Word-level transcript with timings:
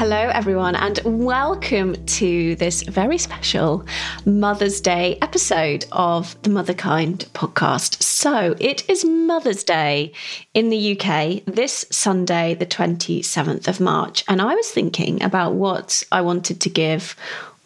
Hello, 0.00 0.30
everyone, 0.32 0.76
and 0.76 0.98
welcome 1.04 1.94
to 2.06 2.56
this 2.56 2.82
very 2.84 3.18
special 3.18 3.84
Mother's 4.24 4.80
Day 4.80 5.18
episode 5.20 5.84
of 5.92 6.40
the 6.40 6.48
Motherkind 6.48 7.26
podcast. 7.32 8.02
So, 8.02 8.56
it 8.58 8.88
is 8.88 9.04
Mother's 9.04 9.62
Day 9.62 10.14
in 10.54 10.70
the 10.70 10.98
UK 10.98 11.44
this 11.44 11.84
Sunday, 11.90 12.54
the 12.54 12.64
27th 12.64 13.68
of 13.68 13.78
March, 13.78 14.24
and 14.26 14.40
I 14.40 14.54
was 14.54 14.70
thinking 14.70 15.22
about 15.22 15.52
what 15.52 16.02
I 16.10 16.22
wanted 16.22 16.62
to 16.62 16.70
give 16.70 17.14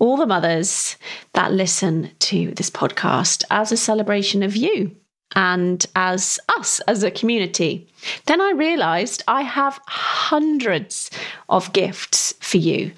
all 0.01 0.17
the 0.17 0.27
mothers 0.27 0.97
that 1.35 1.53
listen 1.53 2.11
to 2.19 2.51
this 2.55 2.69
podcast 2.69 3.45
as 3.49 3.71
a 3.71 3.77
celebration 3.77 4.43
of 4.43 4.57
you 4.57 4.97
and 5.35 5.85
as 5.97 6.39
us 6.57 6.81
as 6.81 7.03
a 7.03 7.11
community. 7.11 7.87
Then 8.27 8.41
I 8.41 8.53
realized 8.53 9.23
I 9.27 9.43
have 9.43 9.81
hundreds 9.87 11.11
of 11.49 11.73
gifts 11.73 12.35
for 12.41 12.59
you. 12.59 12.93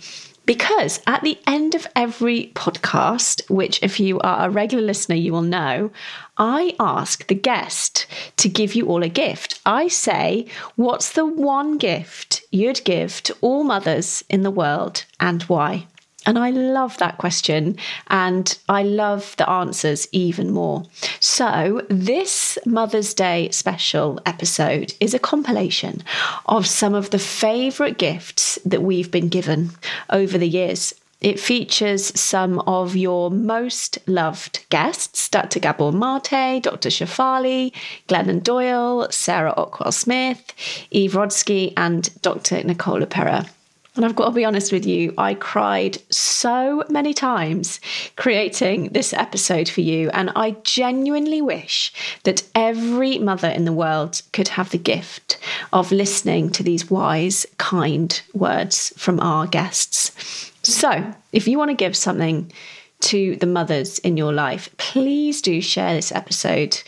Because 0.47 1.01
at 1.09 1.25
the 1.25 1.39
end 1.45 1.75
of 1.75 1.89
every 1.97 2.53
podcast, 2.55 3.51
which 3.51 3.83
if 3.83 3.99
you 3.99 4.21
are 4.21 4.47
a 4.47 4.51
regular 4.51 4.85
listener, 4.85 5.17
you 5.17 5.33
will 5.33 5.43
know, 5.43 5.91
I 6.39 6.77
ask 6.79 7.27
the 7.27 7.35
guest 7.35 8.07
to 8.37 8.49
give 8.49 8.77
you 8.77 8.87
all 8.87 9.03
a 9.03 9.09
gift. 9.09 9.61
I 9.67 9.89
say, 9.89 10.47
What's 10.77 11.11
the 11.11 11.27
one 11.27 11.79
gift 11.79 12.43
you'd 12.53 12.85
give 12.85 13.25
to 13.25 13.37
all 13.41 13.65
mothers 13.65 14.23
in 14.31 14.43
the 14.43 14.53
world 14.53 15.05
and 15.19 15.43
why? 15.45 15.89
And 16.27 16.39
I 16.39 16.51
love 16.51 16.99
that 16.99 17.19
question 17.19 17.77
and 18.09 18.59
I 18.69 18.83
love 18.83 19.37
the 19.39 19.49
answers 19.49 20.09
even 20.11 20.51
more. 20.51 20.85
So, 21.21 21.83
this 21.89 22.59
Mother's 22.67 23.15
Day 23.15 23.49
special 23.51 24.21
episode 24.27 24.93
is 24.99 25.15
a 25.15 25.21
compilation 25.21 26.03
of 26.47 26.67
some 26.67 26.95
of 26.95 27.11
the 27.11 27.21
favourite 27.21 27.97
gifts 27.97 28.59
that 28.67 28.83
we've 28.83 29.11
been 29.11 29.29
given 29.29 29.71
over 30.11 30.37
the 30.37 30.49
years. 30.49 30.93
It 31.21 31.41
features 31.41 32.19
some 32.19 32.59
of 32.67 32.95
your 32.95 33.31
most 33.31 33.99
loved 34.07 34.65
guests 34.69 35.29
Dr. 35.29 35.61
Gabor 35.61 35.93
Mate, 35.93 36.63
Dr. 36.63 36.91
Shefali, 36.91 37.73
Glennon 38.09 38.43
Doyle, 38.43 39.09
Sarah 39.11 39.55
Ockwell 39.57 39.95
Smith, 39.95 40.53
Eve 40.91 41.13
Rodsky, 41.13 41.73
and 41.77 42.11
Dr. 42.21 42.63
Nicole 42.65 43.01
LePera. 43.01 43.49
And 43.97 44.05
I've 44.05 44.15
got 44.15 44.27
to 44.27 44.31
be 44.33 44.45
honest 44.45 44.73
with 44.73 44.87
you, 44.87 45.15
I 45.17 45.35
cried 45.35 45.99
so 46.13 46.85
many 46.91 47.15
times 47.15 47.81
creating 48.17 48.91
this 48.91 49.15
episode 49.15 49.69
for 49.69 49.81
you. 49.81 50.11
And 50.11 50.31
I 50.37 50.53
genuinely 50.63 51.41
wish 51.41 51.93
that 52.25 52.43
every 52.55 53.19
mother 53.19 53.49
in 53.49 53.65
the 53.65 53.73
world 53.73 54.21
could 54.33 54.49
have 54.49 54.71
the 54.71 54.79
gift 54.79 55.39
of 55.73 55.91
listening 55.91 56.51
to 56.51 56.63
these 56.63 56.91
wise, 56.91 57.47
kind 57.57 58.21
words 58.35 58.93
from 58.99 59.19
our 59.21 59.47
guests. 59.47 60.53
So, 60.63 61.15
if 61.33 61.49
you 61.49 61.57
want 61.59 61.71
to 61.71 61.77
give 61.77 61.97
something 61.97 62.53
to 63.01 63.37
the 63.37 63.47
mothers 63.47 63.99
in 64.01 64.17
your 64.17 64.33
life, 64.33 64.69
please 64.77 65.41
do 65.41 65.61
share 65.61 65.95
this 65.95 66.13
episode 66.13 66.83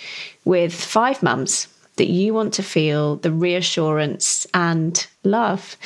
with 0.45 0.75
five 0.75 1.23
mums 1.23 1.69
that 1.99 2.09
you 2.09 2.33
want 2.33 2.55
to 2.55 2.63
feel 2.63 3.17
the 3.17 3.33
reassurance 3.33 4.47
and 4.55 5.07
love 5.25 5.77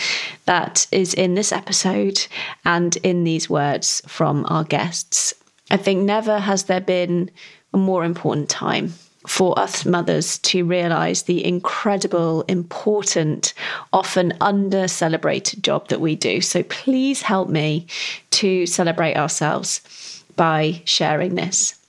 that 0.44 0.86
is 0.92 1.12
in 1.14 1.34
this 1.34 1.52
episode 1.52 2.26
and 2.64 2.96
in 2.98 3.24
these 3.24 3.50
words 3.50 4.00
from 4.06 4.46
our 4.48 4.64
guests. 4.64 5.34
I 5.70 5.76
think 5.76 6.04
never 6.04 6.38
has 6.38 6.64
there 6.64 6.80
been 6.80 7.30
a 7.74 7.78
more 7.78 8.04
important 8.04 8.48
time 8.48 8.92
for 9.26 9.58
us 9.58 9.86
mothers 9.86 10.38
to 10.38 10.64
realize 10.64 11.22
the 11.22 11.44
incredible, 11.44 12.42
important, 12.42 13.54
often 13.92 14.32
under 14.40 14.88
celebrated 14.88 15.62
job 15.62 15.88
that 15.88 16.00
we 16.00 16.16
do. 16.16 16.40
So 16.40 16.62
please 16.64 17.22
help 17.22 17.48
me 17.48 17.86
to 18.32 18.66
celebrate 18.66 19.16
ourselves 19.16 19.80
by 20.36 20.82
sharing 20.84 21.36
this. 21.36 21.81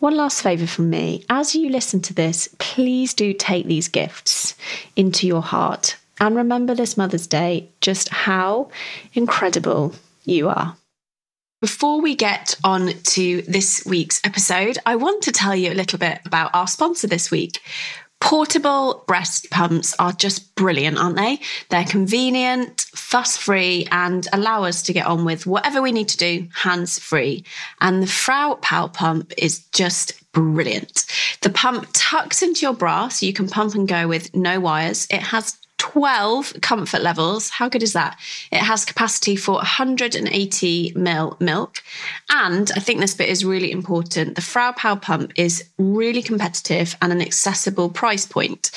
One 0.00 0.16
last 0.16 0.40
favour 0.40 0.66
from 0.66 0.88
me. 0.88 1.26
As 1.28 1.54
you 1.54 1.68
listen 1.68 2.00
to 2.00 2.14
this, 2.14 2.48
please 2.58 3.12
do 3.12 3.34
take 3.34 3.66
these 3.66 3.88
gifts 3.88 4.54
into 4.96 5.26
your 5.26 5.42
heart 5.42 5.98
and 6.18 6.34
remember 6.34 6.74
this 6.74 6.96
Mother's 6.96 7.26
Day 7.26 7.68
just 7.82 8.08
how 8.08 8.70
incredible 9.12 9.94
you 10.24 10.48
are. 10.48 10.74
Before 11.60 12.00
we 12.00 12.14
get 12.14 12.54
on 12.64 12.94
to 12.94 13.42
this 13.42 13.84
week's 13.84 14.22
episode, 14.24 14.78
I 14.86 14.96
want 14.96 15.22
to 15.24 15.32
tell 15.32 15.54
you 15.54 15.70
a 15.70 15.74
little 15.74 15.98
bit 15.98 16.20
about 16.24 16.54
our 16.54 16.66
sponsor 16.66 17.06
this 17.06 17.30
week, 17.30 17.60
Portable 18.20 19.02
breast 19.06 19.50
pumps 19.50 19.94
are 19.98 20.12
just 20.12 20.54
brilliant, 20.54 20.98
aren't 20.98 21.16
they? 21.16 21.40
They're 21.70 21.84
convenient, 21.84 22.82
fuss 22.94 23.36
free, 23.36 23.88
and 23.90 24.28
allow 24.32 24.64
us 24.64 24.82
to 24.82 24.92
get 24.92 25.06
on 25.06 25.24
with 25.24 25.46
whatever 25.46 25.80
we 25.80 25.90
need 25.90 26.08
to 26.10 26.16
do 26.16 26.46
hands 26.54 26.98
free. 26.98 27.44
And 27.80 28.02
the 28.02 28.06
Fraupow 28.06 28.92
pump 28.92 29.32
is 29.38 29.60
just 29.72 30.20
brilliant. 30.32 31.06
The 31.40 31.50
pump 31.50 31.88
tucks 31.92 32.42
into 32.42 32.60
your 32.60 32.74
bra 32.74 33.08
so 33.08 33.26
you 33.26 33.32
can 33.32 33.48
pump 33.48 33.74
and 33.74 33.88
go 33.88 34.06
with 34.06 34.34
no 34.34 34.60
wires. 34.60 35.06
It 35.10 35.22
has 35.22 35.56
12 35.80 36.56
comfort 36.60 37.00
levels. 37.00 37.48
How 37.48 37.70
good 37.70 37.82
is 37.82 37.94
that? 37.94 38.20
It 38.52 38.58
has 38.58 38.84
capacity 38.84 39.34
for 39.34 39.54
180 39.54 40.92
mil 40.94 41.38
milk. 41.40 41.82
And 42.28 42.70
I 42.76 42.80
think 42.80 43.00
this 43.00 43.14
bit 43.14 43.30
is 43.30 43.46
really 43.46 43.72
important. 43.72 44.34
The 44.36 44.42
Fraupow 44.42 45.00
pump 45.00 45.32
is 45.36 45.64
really 45.78 46.22
competitive 46.22 46.94
and 47.00 47.12
an 47.12 47.22
accessible 47.22 47.88
price 47.88 48.26
point. 48.26 48.70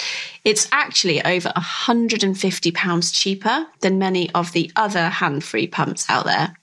It's 0.46 0.70
actually 0.72 1.22
over 1.26 1.50
£150 1.50 3.14
cheaper 3.14 3.68
than 3.82 4.00
many 4.00 4.32
of 4.32 4.54
the 4.54 4.72
other 4.78 5.10
hand 5.10 5.44
free 5.44 5.68
pumps 5.68 6.10
out 6.10 6.24
there. 6.24 6.56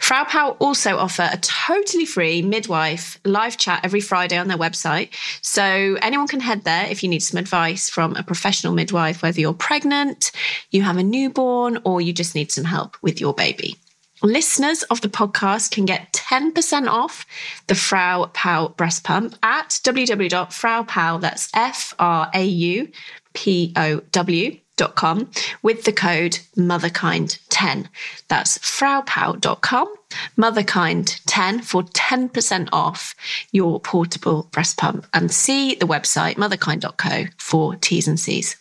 Fraupow 0.00 0.56
also 0.58 0.96
offer 0.96 1.28
a 1.30 1.38
totally 1.38 2.04
free 2.04 2.42
midwife 2.42 3.18
live 3.24 3.56
chat 3.56 3.80
every 3.84 4.00
Friday 4.00 4.36
on 4.36 4.48
their 4.48 4.58
website. 4.58 5.10
So 5.42 5.96
anyone 6.02 6.28
can 6.28 6.40
head 6.40 6.64
there 6.64 6.86
if 6.86 7.02
you 7.02 7.08
need 7.08 7.20
some 7.20 7.38
advice 7.38 7.88
from 7.88 8.16
a 8.16 8.22
professional 8.22 8.72
midwife, 8.72 9.22
whether 9.22 9.40
you're 9.40 9.54
pregnant, 9.54 10.32
you 10.70 10.82
have 10.82 10.96
a 10.96 11.02
newborn, 11.02 11.78
or 11.84 12.00
you 12.00 12.12
just 12.12 12.34
need 12.34 12.50
some 12.52 12.64
help 12.64 12.96
with 13.02 13.20
your 13.20 13.34
baby. 13.34 13.76
Listeners 14.22 14.82
of 14.84 15.00
the 15.00 15.08
podcast 15.08 15.70
can 15.70 15.86
get 15.86 16.12
10% 16.12 16.86
off 16.88 17.24
the 17.68 17.74
Fraupow 17.74 18.76
breast 18.76 19.02
pump 19.02 19.34
at 19.42 19.70
www.fraupow, 19.70 21.20
that's 21.20 21.48
F 21.54 21.94
R 21.98 22.30
A 22.34 22.44
U 22.44 22.88
P 23.32 23.72
O 23.76 24.00
W 24.12 24.58
fraupow.com 24.80 25.30
with 25.62 25.84
the 25.84 25.92
code 25.92 26.38
motherkind10. 26.56 27.86
That's 28.28 28.58
fraupow.com, 28.58 29.94
motherkind10 30.38 31.64
for 31.64 31.82
10% 31.82 32.68
off 32.72 33.14
your 33.52 33.80
portable 33.80 34.48
breast 34.52 34.76
pump 34.76 35.06
and 35.12 35.30
see 35.30 35.74
the 35.74 35.86
website 35.86 36.36
motherkind.co 36.36 37.26
for 37.38 37.76
T's 37.76 38.08
and 38.08 38.18
C's. 38.18 38.56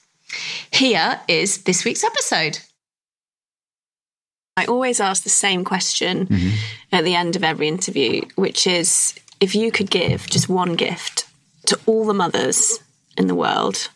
Here 0.71 1.19
is 1.27 1.63
this 1.63 1.83
week's 1.85 2.03
episode. 2.03 2.59
I 4.57 4.65
always 4.65 4.99
ask 4.99 5.23
the 5.23 5.29
same 5.29 5.63
question 5.63 6.27
mm-hmm. 6.27 6.55
at 6.91 7.05
the 7.05 7.15
end 7.15 7.35
of 7.35 7.43
every 7.43 7.67
interview, 7.67 8.21
which 8.35 8.67
is 8.67 9.17
if 9.39 9.55
you 9.55 9.71
could 9.71 9.89
give 9.89 10.27
just 10.27 10.49
one 10.49 10.75
gift 10.75 11.25
to 11.67 11.79
all 11.85 12.05
the 12.05 12.13
mothers 12.13 12.79
in 13.17 13.27
the 13.27 13.35
world, 13.35 13.89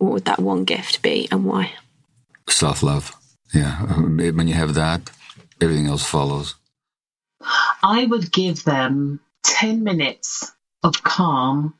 what 0.00 0.12
would 0.12 0.24
that 0.24 0.40
one 0.40 0.64
gift 0.64 1.02
be 1.02 1.28
and 1.30 1.44
why? 1.44 1.72
Self 2.48 2.82
love. 2.82 3.14
Yeah. 3.54 3.76
When 4.36 4.48
you 4.48 4.54
have 4.54 4.74
that, 4.74 5.10
everything 5.60 5.86
else 5.86 6.04
follows. 6.04 6.54
I 7.82 8.06
would 8.06 8.32
give 8.32 8.64
them 8.64 9.20
10 9.42 9.84
minutes 9.84 10.52
of 10.82 11.02
calm 11.02 11.74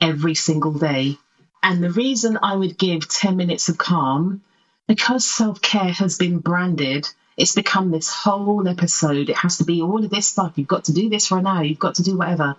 every 0.00 0.34
single 0.34 0.72
day. 0.72 1.18
And 1.62 1.82
the 1.82 1.90
reason 1.90 2.38
I 2.42 2.54
would 2.54 2.78
give 2.78 3.08
10 3.08 3.36
minutes 3.36 3.68
of 3.68 3.76
calm, 3.76 4.42
because 4.86 5.24
self 5.24 5.60
care 5.60 5.92
has 5.92 6.16
been 6.16 6.38
branded, 6.38 7.08
it's 7.36 7.54
become 7.54 7.90
this 7.90 8.10
whole 8.10 8.66
episode. 8.66 9.28
It 9.28 9.36
has 9.36 9.58
to 9.58 9.64
be 9.64 9.82
all 9.82 10.02
of 10.02 10.10
this 10.10 10.28
stuff. 10.28 10.52
You've 10.56 10.68
got 10.68 10.84
to 10.84 10.94
do 10.94 11.10
this 11.10 11.26
for 11.26 11.42
now. 11.42 11.60
You've 11.60 11.78
got 11.78 11.96
to 11.96 12.02
do 12.02 12.16
whatever. 12.16 12.56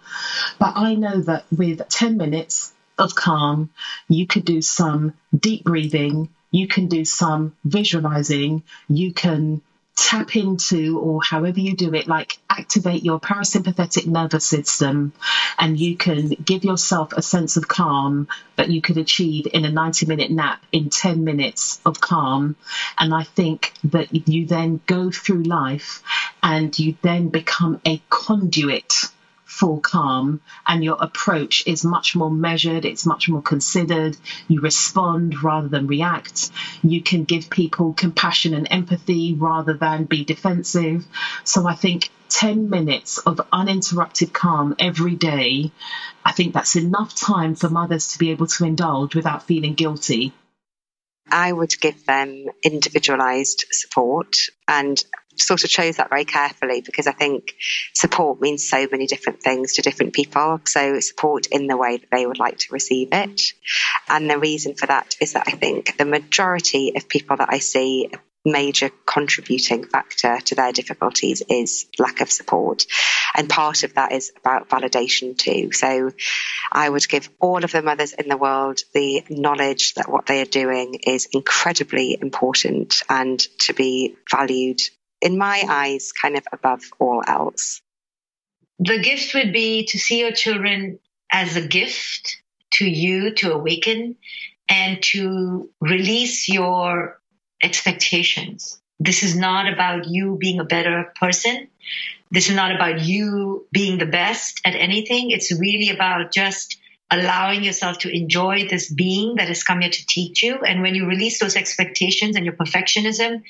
But 0.60 0.74
I 0.76 0.94
know 0.94 1.22
that 1.22 1.46
with 1.56 1.88
10 1.88 2.18
minutes, 2.18 2.74
of 2.98 3.16
calm. 3.16 3.70
You 4.08 4.28
could 4.28 4.46
do 4.46 4.62
some 4.62 5.14
deep 5.38 5.64
breathing. 5.64 6.30
You 6.52 6.68
can 6.68 6.88
do 6.88 7.06
some 7.06 7.56
visualizing. 7.64 8.64
You 8.88 9.14
can 9.14 9.62
tap 9.98 10.36
into, 10.36 11.00
or 11.00 11.22
however 11.24 11.60
you 11.60 11.76
do 11.76 11.94
it, 11.96 12.08
like 12.08 12.38
activate 12.50 13.04
your 13.04 13.20
parasympathetic 13.20 14.06
nervous 14.06 14.46
system, 14.46 15.12
and 15.58 15.78
you 15.80 15.98
can 15.98 16.30
give 16.30 16.64
yourself 16.64 17.14
a 17.14 17.22
sense 17.22 17.58
of 17.58 17.68
calm 17.68 18.28
that 18.58 18.70
you 18.70 18.80
could 18.80 18.98
achieve 18.98 19.48
in 19.52 19.66
a 19.66 19.72
90 19.72 20.06
minute 20.06 20.30
nap 20.30 20.64
in 20.72 20.90
10 20.92 21.24
minutes 21.24 21.82
of 21.84 22.00
calm. 22.00 22.56
And 22.98 23.14
I 23.14 23.24
think 23.24 23.74
that 23.86 24.28
you 24.28 24.46
then 24.46 24.82
go 24.86 25.10
through 25.10 25.44
life 25.44 26.04
and 26.44 26.78
you 26.78 26.96
then 27.02 27.30
become 27.30 27.82
a 27.86 28.02
conduit 28.10 28.94
for 29.48 29.80
calm 29.80 30.42
and 30.68 30.84
your 30.84 30.98
approach 31.00 31.64
is 31.66 31.86
much 31.86 32.16
more 32.16 32.30
measured, 32.30 32.84
it's 32.84 33.06
much 33.06 33.30
more 33.30 33.42
considered. 33.42 34.18
You 34.50 34.60
respond 34.60 35.42
rather 35.42 35.70
than 35.70 35.88
react. 35.88 36.52
You 36.84 37.02
can 37.02 37.24
give 37.24 37.50
people 37.50 37.94
compassion 37.94 38.54
and 38.54 38.68
empathy 38.70 39.34
rather 39.34 39.74
than 39.74 40.04
be 40.04 40.26
defensive. 40.26 41.06
So 41.46 41.66
I 41.66 41.76
think 41.76 42.10
10 42.28 42.70
minutes 42.70 43.20
of 43.20 43.40
uninterrupted 43.54 44.34
calm 44.34 44.76
every 44.80 45.16
day, 45.16 45.72
I 46.26 46.34
think 46.34 46.54
that's 46.54 46.76
enough 46.76 47.16
time 47.16 47.56
for 47.56 47.70
mothers 47.70 48.10
to 48.10 48.20
be 48.20 48.32
able 48.32 48.48
to 48.48 48.66
indulge 48.66 49.16
without 49.16 49.48
feeling 49.48 49.76
guilty. 49.76 50.34
I 51.32 51.52
would 51.52 51.80
give 51.80 52.06
them 52.06 52.46
individualized 52.64 53.66
support 53.72 54.36
and 54.68 55.02
sort 55.40 55.64
of 55.64 55.70
chose 55.70 55.98
that 55.98 56.10
very 56.10 56.26
carefully 56.26 56.82
because 56.82 57.08
I 57.08 57.12
think 57.12 57.56
support 57.94 58.42
means 58.42 58.68
so 58.68 58.88
many 58.92 59.08
different 59.08 59.42
things 59.42 59.74
to 59.74 59.82
different 59.82 60.14
people. 60.14 60.62
So 60.66 61.00
support 61.00 61.48
in 61.48 61.68
the 61.68 61.78
way 61.78 61.98
that 61.98 62.12
they 62.12 62.26
would 62.26 62.40
like 62.40 62.58
to 62.60 62.74
receive 62.74 63.10
it. 63.12 63.42
And 64.10 64.30
the 64.30 64.40
reason 64.40 64.76
for 64.76 64.88
that 64.88 65.16
is 65.22 65.34
that 65.34 65.48
I 65.48 65.52
think 65.52 65.98
the 65.98 66.06
majority 66.06 66.94
of 66.96 67.10
people 67.10 67.38
that 67.38 67.50
I 67.52 67.60
see 67.60 68.10
a 68.14 68.20
major 68.48 68.90
contributing 69.06 69.84
factor 69.84 70.40
to 70.40 70.56
their 70.56 70.72
difficulties 70.72 71.44
is 71.50 71.86
lack 72.00 72.22
of 72.22 72.32
support. 72.32 72.86
And 73.36 73.50
part 73.50 73.84
of 73.84 73.96
that 73.96 74.12
is 74.14 74.32
about 74.38 74.70
validation 74.70 75.38
too. 75.38 75.72
So 75.72 76.12
I 76.72 76.90
would 76.90 77.08
give 77.08 77.30
all 77.40 77.64
of 77.64 77.72
the 77.72 77.82
mothers 77.82 78.14
in 78.14 78.30
the 78.30 78.38
world 78.38 78.80
the 78.94 79.24
knowledge 79.30 79.96
that 79.96 80.10
what 80.10 80.26
they 80.26 80.42
are 80.42 80.46
doing 80.46 81.00
is 81.06 81.28
incredibly 81.32 82.18
important 82.20 83.02
and 83.10 83.40
to 83.60 83.74
be 83.74 84.16
valued 84.32 84.82
in 85.22 85.38
my 85.38 85.64
eyes, 85.68 86.12
kind 86.12 86.38
of 86.38 86.46
above 86.52 86.82
all 87.00 87.24
else. 87.28 87.82
The 88.80 89.00
gift 89.00 89.34
would 89.34 89.54
be 89.54 89.86
to 89.88 89.98
see 89.98 90.20
your 90.20 90.32
children 90.32 91.00
as 91.32 91.56
a 91.56 91.68
gift 91.68 92.38
to 92.74 92.86
you 92.86 93.34
to 93.36 93.54
awaken 93.54 94.16
and 94.70 95.02
to 95.02 95.70
release 95.82 96.48
your 96.48 97.20
expectations. 97.62 98.80
This 99.00 99.24
is 99.24 99.36
not 99.36 99.72
about 99.72 100.08
you 100.08 100.38
being 100.40 100.60
a 100.60 100.66
better 100.66 101.14
person. 101.20 101.68
This 102.30 102.50
is 102.50 102.56
not 102.56 102.76
about 102.76 103.02
you 103.02 103.68
being 103.72 103.98
the 103.98 104.06
best 104.06 104.62
at 104.66 104.76
anything. 104.76 105.32
It's 105.32 105.58
really 105.58 105.90
about 105.90 106.32
just 106.32 106.78
allowing 107.10 107.64
yourself 107.64 108.00
to 108.00 108.10
enjoy 108.10 108.68
this 108.68 108.92
being 108.92 109.36
that 109.36 109.48
has 109.48 109.64
come 109.64 109.82
here 109.82 109.90
to 109.90 110.06
teach 110.08 110.44
you. 110.44 110.60
And 110.60 110.82
when 110.82 110.94
you 110.96 111.06
release 111.06 111.40
those 111.40 111.56
expectations 111.56 112.36
and 112.36 112.46
your 112.46 112.56
perfectionism, 112.56 113.44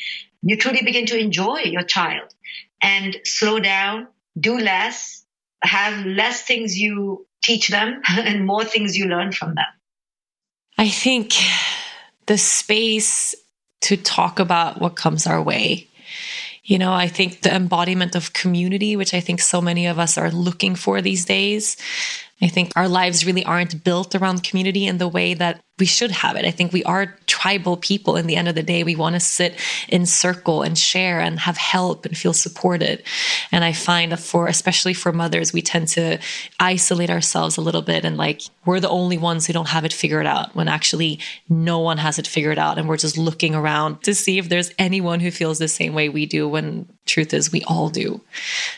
you 0.43 0.57
truly 0.57 0.81
begin 0.83 1.05
to 1.07 1.17
enjoy 1.17 1.59
your 1.59 1.83
child 1.83 2.33
and 2.81 3.17
slow 3.23 3.59
down, 3.59 4.07
do 4.39 4.59
less, 4.59 5.25
have 5.63 6.05
less 6.05 6.43
things 6.43 6.77
you 6.77 7.25
teach 7.41 7.69
them 7.69 8.01
and 8.09 8.45
more 8.45 8.63
things 8.63 8.95
you 8.95 9.05
learn 9.05 9.31
from 9.31 9.55
them. 9.55 9.65
I 10.77 10.89
think 10.89 11.33
the 12.27 12.37
space 12.37 13.33
to 13.81 13.97
talk 13.97 14.39
about 14.39 14.79
what 14.79 14.95
comes 14.95 15.25
our 15.25 15.41
way. 15.41 15.87
You 16.63 16.77
know, 16.77 16.93
I 16.93 17.07
think 17.07 17.41
the 17.41 17.55
embodiment 17.55 18.15
of 18.15 18.33
community, 18.33 18.95
which 18.95 19.13
I 19.13 19.21
think 19.21 19.39
so 19.39 19.61
many 19.61 19.87
of 19.87 19.97
us 19.97 20.17
are 20.17 20.29
looking 20.29 20.75
for 20.75 21.01
these 21.01 21.23
days, 21.23 21.77
I 22.41 22.47
think 22.47 22.71
our 22.75 22.87
lives 22.87 23.25
really 23.25 23.43
aren't 23.43 23.83
built 23.83 24.15
around 24.15 24.43
community 24.43 24.85
in 24.85 24.97
the 24.97 25.07
way 25.07 25.33
that 25.33 25.61
we 25.79 25.85
should 25.85 26.11
have 26.11 26.35
it. 26.35 26.45
I 26.45 26.51
think 26.51 26.73
we 26.73 26.83
are 26.85 27.15
tribal 27.27 27.77
people 27.77 28.15
in 28.15 28.25
the 28.25 28.35
end 28.35 28.47
of 28.47 28.55
the 28.55 28.63
day. 28.63 28.83
We 28.83 28.95
want 28.95 29.13
to 29.13 29.19
sit 29.19 29.59
in 29.87 30.05
circle 30.07 30.63
and 30.63 30.77
share 30.77 31.19
and 31.19 31.39
have 31.39 31.57
help 31.57 32.05
and 32.05 32.17
feel 32.17 32.33
supported. 32.33 33.03
And 33.51 33.63
I 33.63 33.73
find 33.73 34.11
that 34.11 34.19
for, 34.19 34.47
especially 34.47 34.95
for 34.95 35.11
mothers, 35.11 35.53
we 35.53 35.61
tend 35.61 35.89
to 35.89 36.17
isolate 36.59 37.11
ourselves 37.11 37.57
a 37.57 37.61
little 37.61 37.83
bit 37.83 38.05
and 38.05 38.17
like 38.17 38.41
we're 38.65 38.79
the 38.79 38.89
only 38.89 39.17
ones 39.17 39.45
who 39.45 39.53
don't 39.53 39.69
have 39.69 39.85
it 39.85 39.93
figured 39.93 40.25
out 40.25 40.55
when 40.55 40.67
actually 40.67 41.19
no 41.47 41.79
one 41.79 41.99
has 41.99 42.17
it 42.17 42.27
figured 42.27 42.57
out. 42.57 42.77
And 42.77 42.89
we're 42.89 42.97
just 42.97 43.17
looking 43.17 43.53
around 43.53 44.01
to 44.03 44.15
see 44.15 44.39
if 44.39 44.49
there's 44.49 44.73
anyone 44.79 45.19
who 45.19 45.31
feels 45.31 45.59
the 45.59 45.67
same 45.67 45.93
way 45.93 46.09
we 46.09 46.25
do 46.25 46.49
when 46.49 46.87
truth 47.05 47.33
is 47.33 47.51
we 47.51 47.63
all 47.63 47.89
do. 47.89 48.19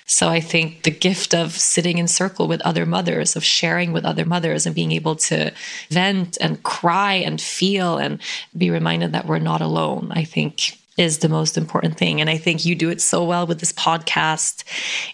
So 0.06 0.30
I 0.30 0.40
think 0.40 0.84
the 0.84 0.92
gift 0.92 1.34
of 1.34 1.54
sitting 1.54 1.98
in 1.98 2.08
circle 2.08 2.48
with 2.48 2.62
other 2.62 2.86
mothers, 2.86 3.36
of 3.36 3.44
sharing 3.44 3.92
with 3.92 4.06
other 4.06 4.26
mothers 4.26 4.68
and 4.68 4.76
being 4.76 4.92
able 4.92 5.16
to 5.16 5.52
vent 5.90 6.38
and 6.40 6.62
cry 6.62 6.89
cry 6.90 7.14
and 7.14 7.40
feel 7.40 8.00
and 8.00 8.20
be 8.58 8.72
reminded 8.72 9.12
that 9.12 9.28
we're 9.28 9.38
not 9.38 9.62
alone, 9.62 10.12
I 10.12 10.24
think 10.24 10.76
is 10.98 11.20
the 11.20 11.30
most 11.30 11.56
important 11.56 11.96
thing. 12.00 12.20
And 12.20 12.32
I 12.32 12.38
think 12.38 12.66
you 12.66 12.74
do 12.74 12.90
it 12.90 13.00
so 13.00 13.24
well 13.26 13.46
with 13.46 13.60
this 13.60 13.72
podcast. 13.72 14.64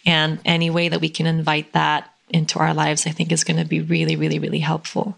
And 0.05 0.39
any 0.45 0.69
way 0.69 0.87
that 0.87 1.01
we 1.01 1.09
can 1.09 1.25
invite 1.25 1.73
that 1.73 2.09
into 2.29 2.59
our 2.59 2.73
lives, 2.73 3.05
I 3.05 3.09
think 3.09 3.33
is 3.33 3.43
going 3.43 3.59
to 3.59 3.65
be 3.65 3.81
really, 3.81 4.15
really, 4.15 4.39
really 4.39 4.59
helpful. 4.59 5.17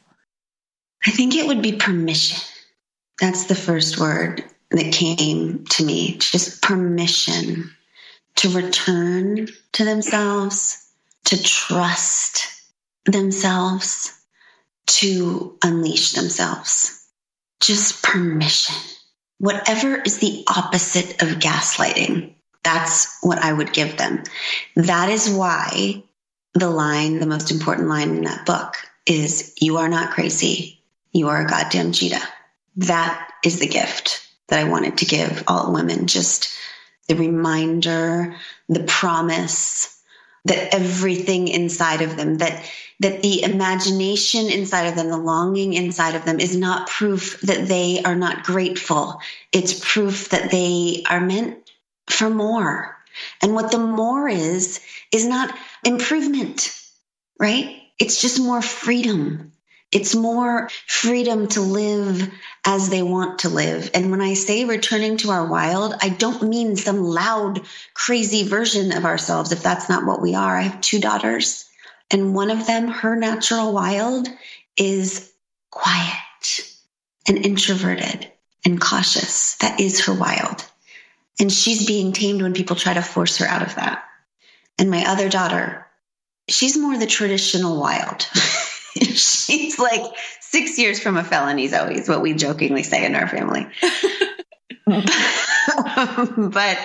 I 1.05 1.11
think 1.11 1.35
it 1.35 1.45
would 1.45 1.61
be 1.61 1.73
permission. 1.73 2.39
That's 3.21 3.45
the 3.45 3.53
first 3.53 3.99
word 3.99 4.43
that 4.71 4.91
came 4.91 5.63
to 5.63 5.85
me 5.85 6.17
just 6.17 6.63
permission 6.63 7.71
to 8.37 8.49
return 8.49 9.47
to 9.73 9.85
themselves, 9.85 10.89
to 11.25 11.41
trust 11.43 12.47
themselves, 13.05 14.16
to 14.87 15.57
unleash 15.63 16.13
themselves. 16.13 17.05
Just 17.59 18.03
permission. 18.03 18.75
Whatever 19.39 20.01
is 20.01 20.17
the 20.17 20.43
opposite 20.47 21.21
of 21.21 21.39
gaslighting, 21.39 22.33
that's 22.63 23.17
what 23.21 23.39
I 23.39 23.53
would 23.53 23.73
give 23.73 23.97
them. 23.97 24.23
That 24.75 25.09
is 25.09 25.29
why 25.29 26.03
the 26.53 26.69
line, 26.69 27.19
the 27.19 27.25
most 27.25 27.51
important 27.51 27.87
line 27.87 28.09
in 28.17 28.23
that 28.23 28.45
book 28.45 28.75
is 29.05 29.53
You 29.59 29.77
are 29.77 29.89
not 29.89 30.11
crazy. 30.11 30.81
You 31.11 31.29
are 31.29 31.45
a 31.45 31.47
goddamn 31.47 31.91
cheetah. 31.91 32.27
That 32.77 33.29
is 33.43 33.59
the 33.59 33.67
gift 33.67 34.27
that 34.47 34.59
I 34.59 34.69
wanted 34.69 34.97
to 34.97 35.05
give 35.05 35.43
all 35.47 35.73
women. 35.73 36.07
Just 36.07 36.49
the 37.07 37.15
reminder, 37.15 38.35
the 38.69 38.83
promise 38.83 40.01
that 40.45 40.73
everything 40.73 41.47
inside 41.47 42.01
of 42.01 42.17
them, 42.17 42.35
that 42.35 42.63
that 42.99 43.21
the 43.21 43.43
imagination 43.43 44.49
inside 44.49 44.87
of 44.87 44.95
them, 44.95 45.09
the 45.09 45.17
longing 45.17 45.73
inside 45.73 46.15
of 46.15 46.25
them 46.25 46.39
is 46.39 46.55
not 46.55 46.89
proof 46.89 47.39
that 47.41 47.67
they 47.67 48.01
are 48.03 48.15
not 48.15 48.43
grateful. 48.43 49.21
It's 49.51 49.79
proof 49.79 50.29
that 50.29 50.49
they 50.49 51.03
are 51.07 51.21
meant 51.21 51.69
for 52.09 52.29
more. 52.29 52.97
And 53.41 53.53
what 53.53 53.71
the 53.71 53.79
more 53.79 54.27
is, 54.27 54.79
is 55.11 55.25
not 55.25 55.55
improvement, 55.83 56.75
right? 57.39 57.81
It's 57.99 58.21
just 58.21 58.39
more 58.39 58.61
freedom. 58.61 59.51
It's 59.91 60.15
more 60.15 60.69
freedom 60.85 61.47
to 61.49 61.61
live 61.61 62.29
as 62.65 62.89
they 62.89 63.01
want 63.01 63.39
to 63.39 63.49
live. 63.49 63.91
And 63.93 64.11
when 64.11 64.21
I 64.21 64.33
say 64.33 64.65
returning 64.65 65.17
to 65.17 65.31
our 65.31 65.45
wild, 65.45 65.93
I 66.01 66.09
don't 66.09 66.49
mean 66.49 66.75
some 66.75 67.03
loud, 67.03 67.61
crazy 67.93 68.47
version 68.47 68.91
of 68.91 69.05
ourselves, 69.05 69.51
if 69.51 69.63
that's 69.63 69.87
not 69.87 70.05
what 70.05 70.21
we 70.21 70.35
are. 70.35 70.57
I 70.57 70.63
have 70.63 70.81
two 70.81 70.99
daughters 70.99 71.66
and 72.11 72.33
one 72.33 72.49
of 72.49 72.65
them, 72.67 72.87
her 72.87 73.15
natural 73.15 73.73
wild, 73.73 74.27
is 74.77 75.31
quiet 75.69 76.13
and 77.27 77.37
introverted 77.37 78.31
and 78.65 78.79
cautious. 78.79 79.55
That 79.57 79.79
is 79.79 80.05
her 80.05 80.13
wild. 80.13 80.65
And 81.39 81.51
she's 81.51 81.85
being 81.85 82.13
tamed 82.13 82.41
when 82.41 82.53
people 82.53 82.75
try 82.75 82.93
to 82.93 83.01
force 83.01 83.37
her 83.37 83.45
out 83.45 83.61
of 83.61 83.75
that. 83.75 84.03
And 84.79 84.89
my 84.89 85.05
other 85.05 85.29
daughter, 85.29 85.85
she's 86.47 86.77
more 86.77 86.97
the 86.97 87.05
traditional 87.05 87.79
wild. 87.79 88.21
she's 88.95 89.77
like 89.77 90.03
six 90.39 90.79
years 90.79 90.99
from 90.99 91.17
a 91.17 91.23
felony, 91.23 91.67
Zoe, 91.67 91.95
is 91.95 92.09
what 92.09 92.21
we 92.21 92.33
jokingly 92.33 92.83
say 92.83 93.05
in 93.05 93.15
our 93.15 93.27
family. 93.27 93.67
but 94.87 96.77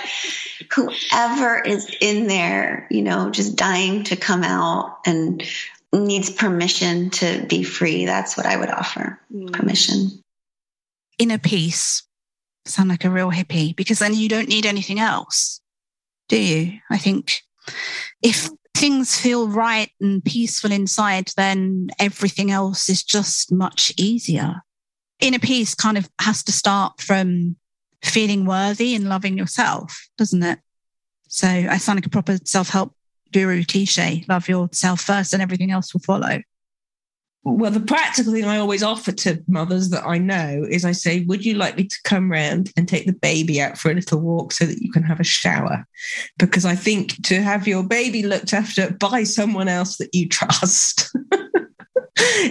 whoever 0.74 1.60
is 1.60 1.94
in 2.00 2.26
there, 2.26 2.86
you 2.90 3.02
know, 3.02 3.30
just 3.30 3.56
dying 3.56 4.04
to 4.04 4.16
come 4.16 4.42
out 4.42 4.98
and 5.06 5.42
needs 5.92 6.30
permission 6.30 7.10
to 7.10 7.44
be 7.48 7.62
free, 7.62 8.06
that's 8.06 8.36
what 8.36 8.46
I 8.46 8.56
would 8.56 8.70
offer 8.70 9.20
mm. 9.32 9.52
permission. 9.52 10.22
Inner 11.18 11.38
peace. 11.38 12.02
Sound 12.64 12.88
like 12.88 13.04
a 13.04 13.10
real 13.10 13.30
hippie 13.30 13.74
because 13.74 13.98
then 13.98 14.14
you 14.14 14.28
don't 14.28 14.48
need 14.48 14.66
anything 14.66 15.00
else, 15.00 15.60
do 16.28 16.40
you? 16.40 16.78
I 16.90 16.96
think 16.96 17.42
if 18.22 18.48
things 18.74 19.18
feel 19.18 19.48
right 19.48 19.90
and 20.00 20.24
peaceful 20.24 20.70
inside, 20.70 21.30
then 21.36 21.90
everything 21.98 22.52
else 22.52 22.88
is 22.88 23.02
just 23.02 23.52
much 23.52 23.92
easier. 23.96 24.62
Inner 25.20 25.40
peace 25.40 25.74
kind 25.74 25.98
of 25.98 26.08
has 26.20 26.44
to 26.44 26.52
start 26.52 27.00
from 27.00 27.56
feeling 28.02 28.44
worthy 28.44 28.94
and 28.94 29.08
loving 29.08 29.36
yourself, 29.36 30.08
doesn't 30.18 30.42
it? 30.42 30.58
So 31.28 31.48
I 31.48 31.78
sound 31.78 31.98
like 31.98 32.06
a 32.06 32.10
proper 32.10 32.36
self 32.44 32.68
help 32.68 32.94
guru 33.32 33.64
cliche 33.64 34.24
love 34.28 34.48
yourself 34.48 35.00
first 35.00 35.32
and 35.32 35.42
everything 35.42 35.70
else 35.70 35.94
will 35.94 36.02
follow. 36.02 36.42
well, 37.44 37.70
the 37.70 37.80
practical 37.80 38.32
thing 38.32 38.44
I 38.44 38.58
always 38.58 38.82
offer 38.82 39.10
to 39.10 39.42
mothers 39.48 39.88
that 39.90 40.04
I 40.06 40.18
know 40.18 40.66
is 40.68 40.84
I 40.84 40.92
say, 40.92 41.24
Would 41.24 41.44
you 41.44 41.54
like 41.54 41.76
me 41.76 41.84
to 41.84 41.98
come 42.04 42.30
round 42.30 42.70
and 42.76 42.86
take 42.86 43.06
the 43.06 43.14
baby 43.14 43.60
out 43.60 43.78
for 43.78 43.90
a 43.90 43.94
little 43.94 44.20
walk 44.20 44.52
so 44.52 44.66
that 44.66 44.82
you 44.82 44.92
can 44.92 45.02
have 45.02 45.20
a 45.20 45.24
shower? 45.24 45.86
Because 46.38 46.64
I 46.64 46.74
think 46.74 47.22
to 47.24 47.40
have 47.40 47.66
your 47.66 47.82
baby 47.82 48.22
looked 48.22 48.52
after 48.52 48.92
by 48.92 49.24
someone 49.24 49.68
else 49.68 49.96
that 49.96 50.14
you 50.14 50.28
trust. 50.28 51.16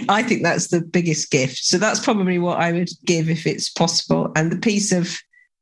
I 0.08 0.22
think 0.22 0.42
that's 0.42 0.68
the 0.68 0.80
biggest 0.80 1.30
gift. 1.30 1.58
So 1.58 1.78
that's 1.78 2.00
probably 2.00 2.38
what 2.38 2.58
I 2.58 2.72
would 2.72 2.90
give 3.06 3.30
if 3.30 3.46
it's 3.46 3.70
possible. 3.70 4.32
And 4.34 4.50
the 4.50 4.58
piece 4.58 4.92
of 4.92 5.16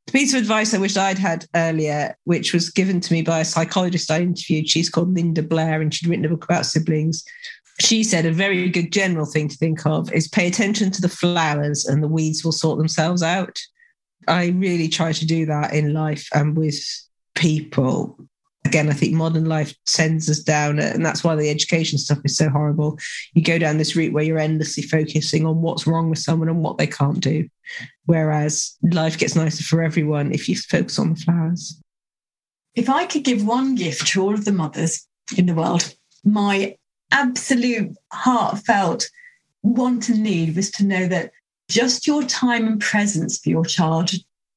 piece 0.07 0.33
of 0.33 0.39
advice 0.41 0.73
I 0.73 0.79
wish 0.79 0.97
I'd 0.97 1.17
had 1.17 1.45
earlier, 1.55 2.15
which 2.23 2.53
was 2.53 2.69
given 2.69 2.99
to 3.01 3.13
me 3.13 3.21
by 3.21 3.39
a 3.39 3.45
psychologist 3.45 4.11
I 4.11 4.21
interviewed, 4.21 4.69
she's 4.69 4.89
called 4.89 5.13
Linda 5.13 5.43
Blair, 5.43 5.81
and 5.81 5.93
she'd 5.93 6.09
written 6.09 6.25
a 6.25 6.29
book 6.29 6.45
about 6.45 6.65
siblings 6.65 7.23
she 7.81 8.03
said 8.03 8.25
a 8.25 8.31
very 8.31 8.69
good 8.69 8.91
general 8.91 9.25
thing 9.25 9.47
to 9.47 9.57
think 9.57 9.85
of 9.85 10.11
is 10.13 10.27
pay 10.27 10.47
attention 10.47 10.91
to 10.91 11.01
the 11.01 11.09
flowers 11.09 11.85
and 11.85 12.01
the 12.01 12.07
weeds 12.07 12.43
will 12.43 12.51
sort 12.51 12.77
themselves 12.77 13.23
out. 13.23 13.59
I 14.27 14.47
really 14.49 14.87
try 14.87 15.13
to 15.13 15.25
do 15.25 15.45
that 15.47 15.73
in 15.73 15.93
life 15.93 16.27
and 16.33 16.55
with 16.55 16.79
people. 17.35 18.17
Again, 18.63 18.89
I 18.89 18.93
think 18.93 19.13
modern 19.13 19.45
life 19.45 19.73
sends 19.85 20.29
us 20.29 20.39
down, 20.39 20.79
uh, 20.79 20.91
and 20.93 21.05
that's 21.05 21.23
why 21.23 21.35
the 21.35 21.49
education 21.49 21.97
stuff 21.97 22.19
is 22.23 22.37
so 22.37 22.49
horrible. 22.49 22.97
You 23.33 23.43
go 23.43 23.57
down 23.57 23.77
this 23.77 23.95
route 23.95 24.13
where 24.13 24.23
you're 24.23 24.39
endlessly 24.39 24.83
focusing 24.83 25.45
on 25.45 25.61
what's 25.61 25.87
wrong 25.87 26.09
with 26.09 26.19
someone 26.19 26.47
and 26.47 26.61
what 26.61 26.77
they 26.77 26.87
can't 26.87 27.19
do. 27.19 27.49
Whereas 28.05 28.77
life 28.83 29.17
gets 29.17 29.35
nicer 29.35 29.63
for 29.63 29.81
everyone 29.81 30.31
if 30.31 30.47
you 30.47 30.55
focus 30.55 30.99
on 30.99 31.13
the 31.13 31.19
flowers. 31.19 31.81
If 32.75 32.89
I 32.89 33.05
could 33.05 33.23
give 33.23 33.45
one 33.45 33.75
gift 33.75 34.07
to 34.09 34.21
all 34.21 34.33
of 34.33 34.45
the 34.45 34.51
mothers 34.51 35.07
in 35.35 35.47
the 35.47 35.55
world, 35.55 35.93
my 36.23 36.77
absolute 37.11 37.95
heartfelt 38.13 39.09
want 39.63 40.09
and 40.09 40.23
need 40.23 40.55
was 40.55 40.71
to 40.71 40.85
know 40.85 41.07
that 41.07 41.31
just 41.69 42.07
your 42.07 42.23
time 42.23 42.67
and 42.67 42.81
presence 42.81 43.39
for 43.39 43.49
your 43.49 43.65
child, 43.65 44.11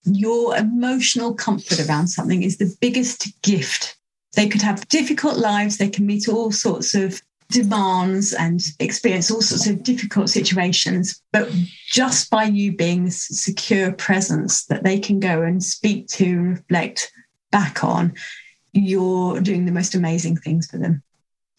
your 0.04 0.56
emotional 0.56 1.34
comfort 1.34 1.80
around 1.80 2.08
something 2.08 2.42
is 2.42 2.58
the 2.58 2.75
biggest 2.80 3.28
gift. 3.42 3.96
They 4.34 4.49
could 4.49 4.62
have 4.62 4.88
difficult 4.88 5.38
lives, 5.38 5.78
they 5.78 5.88
can 5.88 6.06
meet 6.06 6.28
all 6.28 6.50
sorts 6.50 6.94
of 6.94 7.20
demands 7.50 8.32
and 8.32 8.61
experience 8.80 9.30
all 9.30 9.42
sorts 9.42 9.66
of 9.66 9.82
difficult 9.82 10.30
situations. 10.30 11.23
But 11.32 11.50
just 11.87 12.30
by 12.30 12.44
you 12.44 12.75
being 12.76 13.04
this 13.04 13.28
secure 13.28 13.92
presence 13.92 14.64
that 14.66 14.82
they 14.82 14.99
can 14.99 15.20
go 15.20 15.42
and 15.42 15.62
speak 15.62 16.08
to, 16.08 16.40
reflect 16.40 17.12
back 17.50 17.84
on, 17.84 18.14
you're 18.73 19.40
doing 19.40 19.66
the 19.66 19.73
most 19.73 19.94
amazing 19.94 20.37
things 20.37 20.66
for 20.66 20.78
them 20.78 21.02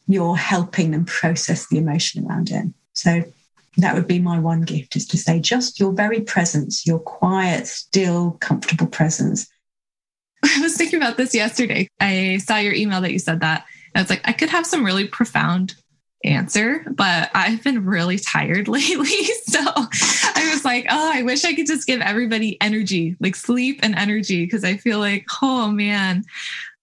you're 0.07 0.37
helping 0.37 0.91
them 0.91 1.05
process 1.05 1.67
the 1.67 1.77
emotion 1.77 2.25
around 2.25 2.51
it. 2.51 2.65
So 2.93 3.23
that 3.77 3.96
would 3.96 4.08
be 4.08 4.20
my 4.20 4.39
one 4.39 4.62
gift 4.62 4.96
is 4.96 5.08
to 5.08 5.17
say 5.17 5.39
just 5.39 5.79
your 5.79 5.91
very 5.91 6.22
presence, 6.22 6.86
your 6.86 7.00
quiet, 7.00 7.67
still, 7.67 8.32
comfortable 8.41 8.88
presence. 8.88 9.48
I 10.44 10.62
was 10.62 10.75
thinking 10.77 11.01
about 11.01 11.17
this 11.17 11.34
yesterday. 11.34 11.89
I 12.00 12.38
saw 12.38 12.58
your 12.58 12.74
email 12.74 13.01
that 13.01 13.12
you 13.12 13.20
said 13.20 13.41
that. 13.41 13.65
I 13.96 14.01
was 14.01 14.10
like, 14.10 14.22
I 14.25 14.34
could 14.34 14.50
have 14.50 14.65
some 14.65 14.86
really 14.86 15.08
profound 15.08 15.75
answer, 16.24 16.84
but 16.91 17.29
I've 17.34 17.63
been 17.63 17.86
really 17.86 18.20
tired 18.20 18.67
lately. 18.67 19.08
So 19.48 19.62
I 19.62 20.50
was 20.53 20.65
like, 20.65 20.86
oh, 20.89 21.12
I 21.13 21.22
wish 21.22 21.46
I 21.46 21.53
could 21.53 21.67
just 21.67 21.88
give 21.88 22.01
everybody 22.01 22.60
energy, 22.60 23.15
like 23.22 23.36
sleep 23.36 23.79
and 23.84 23.96
energy, 23.96 24.44
because 24.44 24.65
I 24.65 24.75
feel 24.75 25.00
like, 25.00 25.25
oh 25.41 25.72
man, 25.72 26.25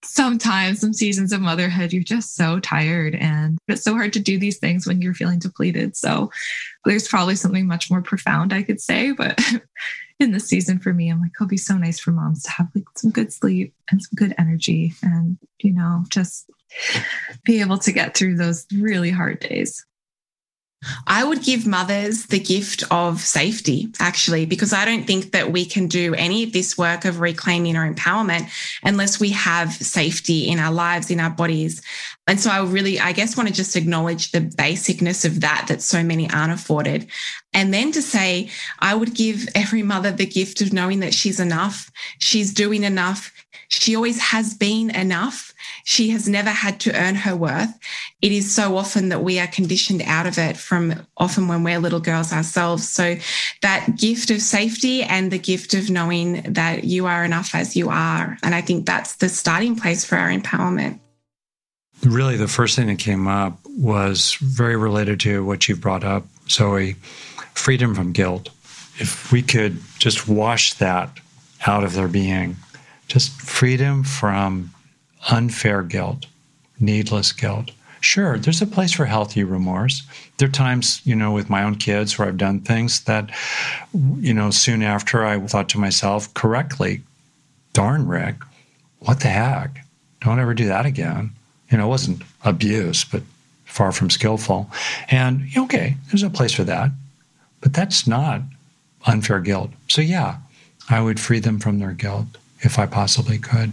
sometimes 0.04 0.80
some 0.80 0.92
seasons 0.92 1.32
of 1.32 1.40
motherhood 1.40 1.92
you're 1.92 2.02
just 2.02 2.34
so 2.34 2.58
tired 2.60 3.14
and 3.14 3.58
it's 3.68 3.84
so 3.84 3.94
hard 3.94 4.12
to 4.12 4.20
do 4.20 4.38
these 4.38 4.58
things 4.58 4.86
when 4.86 5.00
you're 5.00 5.14
feeling 5.14 5.38
depleted. 5.38 5.96
So 5.96 6.30
there's 6.84 7.08
probably 7.08 7.36
something 7.36 7.66
much 7.66 7.90
more 7.90 8.02
profound 8.02 8.52
i 8.52 8.62
could 8.62 8.80
say 8.80 9.12
but 9.12 9.38
in 10.20 10.32
this 10.32 10.48
season 10.48 10.78
for 10.78 10.92
me 10.92 11.10
i'm 11.10 11.20
like 11.20 11.32
it'll 11.36 11.46
be 11.46 11.56
so 11.56 11.76
nice 11.76 11.98
for 11.98 12.12
moms 12.12 12.42
to 12.42 12.50
have 12.50 12.68
like 12.74 12.84
some 12.96 13.10
good 13.10 13.32
sleep 13.32 13.74
and 13.90 14.02
some 14.02 14.14
good 14.14 14.34
energy 14.38 14.92
and 15.02 15.38
you 15.60 15.72
know 15.72 16.04
just 16.08 16.50
be 17.44 17.60
able 17.60 17.78
to 17.78 17.92
get 17.92 18.16
through 18.16 18.36
those 18.36 18.66
really 18.72 19.10
hard 19.10 19.40
days 19.40 19.84
I 21.06 21.24
would 21.24 21.42
give 21.42 21.66
mothers 21.66 22.26
the 22.26 22.40
gift 22.40 22.84
of 22.90 23.20
safety, 23.20 23.88
actually, 24.00 24.46
because 24.46 24.72
I 24.72 24.84
don't 24.84 25.06
think 25.06 25.32
that 25.32 25.52
we 25.52 25.64
can 25.64 25.86
do 25.86 26.14
any 26.14 26.42
of 26.42 26.52
this 26.52 26.76
work 26.76 27.04
of 27.04 27.20
reclaiming 27.20 27.76
or 27.76 27.92
empowerment 27.92 28.50
unless 28.82 29.20
we 29.20 29.30
have 29.30 29.72
safety 29.72 30.48
in 30.48 30.58
our 30.58 30.72
lives, 30.72 31.10
in 31.10 31.20
our 31.20 31.30
bodies. 31.30 31.82
And 32.28 32.38
so 32.38 32.50
I 32.50 32.62
really, 32.62 33.00
I 33.00 33.12
guess, 33.12 33.36
want 33.36 33.48
to 33.48 33.54
just 33.54 33.74
acknowledge 33.74 34.30
the 34.30 34.40
basicness 34.40 35.24
of 35.24 35.40
that 35.40 35.66
that 35.68 35.82
so 35.82 36.04
many 36.04 36.30
aren't 36.30 36.52
afforded. 36.52 37.08
And 37.52 37.74
then 37.74 37.90
to 37.92 38.02
say, 38.02 38.48
I 38.78 38.94
would 38.94 39.14
give 39.14 39.48
every 39.54 39.82
mother 39.82 40.12
the 40.12 40.26
gift 40.26 40.60
of 40.60 40.72
knowing 40.72 41.00
that 41.00 41.14
she's 41.14 41.40
enough, 41.40 41.90
she's 42.18 42.54
doing 42.54 42.84
enough, 42.84 43.32
she 43.72 43.96
always 43.96 44.20
has 44.20 44.52
been 44.52 44.90
enough. 44.90 45.54
She 45.84 46.10
has 46.10 46.28
never 46.28 46.50
had 46.50 46.78
to 46.80 46.94
earn 46.94 47.14
her 47.14 47.34
worth. 47.34 47.72
It 48.20 48.30
is 48.30 48.54
so 48.54 48.76
often 48.76 49.08
that 49.08 49.24
we 49.24 49.38
are 49.38 49.46
conditioned 49.46 50.02
out 50.02 50.26
of 50.26 50.36
it 50.36 50.58
from 50.58 51.06
often 51.16 51.48
when 51.48 51.64
we're 51.64 51.78
little 51.78 51.98
girls 51.98 52.34
ourselves. 52.34 52.86
So 52.86 53.16
that 53.62 53.96
gift 53.96 54.30
of 54.30 54.42
safety 54.42 55.02
and 55.02 55.30
the 55.30 55.38
gift 55.38 55.72
of 55.72 55.88
knowing 55.88 56.42
that 56.52 56.84
you 56.84 57.06
are 57.06 57.24
enough 57.24 57.54
as 57.54 57.74
you 57.74 57.88
are. 57.88 58.36
And 58.42 58.54
I 58.54 58.60
think 58.60 58.84
that's 58.84 59.16
the 59.16 59.30
starting 59.30 59.74
place 59.74 60.04
for 60.04 60.16
our 60.16 60.28
empowerment. 60.28 61.00
Really, 62.04 62.36
the 62.36 62.48
first 62.48 62.74
thing 62.74 62.88
that 62.88 62.98
came 62.98 63.28
up 63.28 63.58
was 63.64 64.36
very 64.40 64.76
related 64.76 65.20
to 65.20 65.44
what 65.44 65.68
you 65.68 65.76
brought 65.76 66.04
up, 66.04 66.24
Zoe 66.48 66.96
freedom 67.54 67.94
from 67.94 68.12
guilt. 68.12 68.50
If 68.96 69.30
we 69.30 69.42
could 69.42 69.78
just 69.98 70.28
wash 70.28 70.74
that 70.74 71.20
out 71.66 71.84
of 71.84 71.94
their 71.94 72.08
being, 72.08 72.56
just 73.06 73.30
freedom 73.40 74.02
from 74.02 74.72
unfair 75.30 75.82
guilt, 75.82 76.26
needless 76.80 77.32
guilt. 77.32 77.70
Sure, 78.00 78.36
there's 78.36 78.60
a 78.60 78.66
place 78.66 78.92
for 78.92 79.04
healthy 79.04 79.44
remorse. 79.44 80.02
There 80.38 80.48
are 80.48 80.52
times, 80.52 81.00
you 81.04 81.14
know, 81.14 81.30
with 81.30 81.48
my 81.48 81.62
own 81.62 81.76
kids 81.76 82.18
where 82.18 82.26
I've 82.26 82.36
done 82.36 82.60
things 82.60 83.04
that, 83.04 83.30
you 84.18 84.34
know, 84.34 84.50
soon 84.50 84.82
after 84.82 85.24
I 85.24 85.38
thought 85.38 85.68
to 85.70 85.78
myself 85.78 86.34
correctly, 86.34 87.02
darn, 87.72 88.08
Rick, 88.08 88.36
what 88.98 89.20
the 89.20 89.28
heck? 89.28 89.84
Don't 90.20 90.40
ever 90.40 90.52
do 90.52 90.66
that 90.66 90.84
again. 90.84 91.30
You 91.72 91.78
know, 91.78 91.86
it 91.86 91.88
wasn't 91.88 92.22
abuse, 92.44 93.02
but 93.02 93.22
far 93.64 93.92
from 93.92 94.10
skillful. 94.10 94.70
And 95.08 95.48
okay, 95.56 95.96
there's 96.08 96.22
a 96.22 96.28
place 96.28 96.52
for 96.52 96.64
that, 96.64 96.90
but 97.62 97.72
that's 97.72 98.06
not 98.06 98.42
unfair 99.06 99.40
guilt. 99.40 99.70
So, 99.88 100.02
yeah, 100.02 100.36
I 100.90 101.00
would 101.00 101.18
free 101.18 101.40
them 101.40 101.58
from 101.58 101.78
their 101.78 101.92
guilt 101.92 102.26
if 102.60 102.78
I 102.78 102.84
possibly 102.84 103.38
could. 103.38 103.72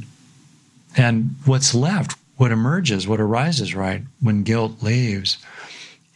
And 0.95 1.35
what's 1.43 1.75
left, 1.75 2.17
what 2.37 2.53
emerges, 2.53 3.05
what 3.05 3.19
arises, 3.19 3.75
right, 3.75 4.01
when 4.21 4.43
guilt 4.43 4.81
leaves, 4.81 5.37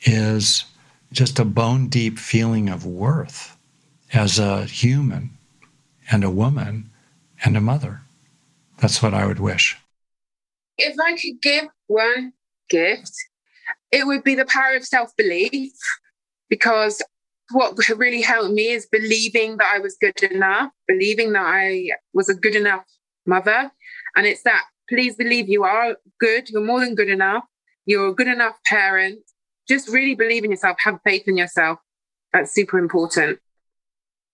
is 0.04 0.63
just 1.12 1.38
a 1.38 1.46
bone 1.46 1.90
deep 1.90 2.18
feeling 2.18 2.70
of 2.70 2.86
worth 2.86 3.58
as 4.13 4.40
a 4.40 4.63
human 4.63 5.32
and 6.10 6.24
a 6.24 6.30
woman 6.30 6.90
and 7.44 7.58
a 7.58 7.62
mother. 7.62 8.02
That's 8.78 9.04
what 9.04 9.13
I 9.13 9.25
would 9.28 9.40
wish. 9.40 9.78
If 10.77 10.96
I 11.00 11.12
could 11.12 11.42
give 11.42 11.65
one 11.88 12.34
gift, 12.70 13.12
it 13.92 14.08
would 14.08 14.24
be 14.24 14.36
the 14.36 14.46
power 14.46 14.75
of 14.75 14.86
self 14.86 15.15
belief 15.15 15.72
because 16.50 17.01
what 17.51 17.77
really 17.89 18.22
helped 18.22 18.53
me 18.53 18.70
is 18.70 18.88
believing 18.92 19.58
that 19.58 19.72
I 19.75 19.80
was 19.80 19.98
good 20.00 20.22
enough, 20.24 20.72
believing 20.88 21.34
that 21.34 21.46
I 21.46 21.89
was 22.13 22.30
a 22.30 22.34
good 22.34 22.56
enough 22.56 22.84
mother. 23.25 23.72
And 24.15 24.25
it's 24.25 24.44
that 24.44 24.63
please 24.89 25.15
believe 25.15 25.50
you 25.50 25.63
are 25.63 25.98
good, 26.20 26.50
you're 26.50 26.62
more 26.62 26.80
than 26.80 26.96
good 26.96 27.10
enough, 27.10 27.44
you're 27.86 28.08
a 28.08 28.13
good 28.13 28.27
enough 28.27 28.56
parent. 28.65 29.20
Just 29.68 29.89
really 29.89 30.15
believe 30.15 30.44
in 30.44 30.51
yourself, 30.51 30.77
have 30.84 31.00
faith 31.06 31.24
in 31.27 31.38
yourself. 31.38 31.80
That's 32.34 32.53
super 32.53 32.77
important. 32.77 33.39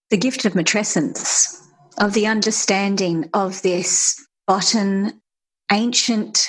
The 0.09 0.17
gift 0.17 0.45
of 0.45 0.53
matrescence, 0.53 1.67
of 1.99 2.13
the 2.13 2.25
understanding 2.25 3.29
of 3.33 3.61
this 3.61 4.25
bottom 4.47 5.21
ancient 5.71 6.47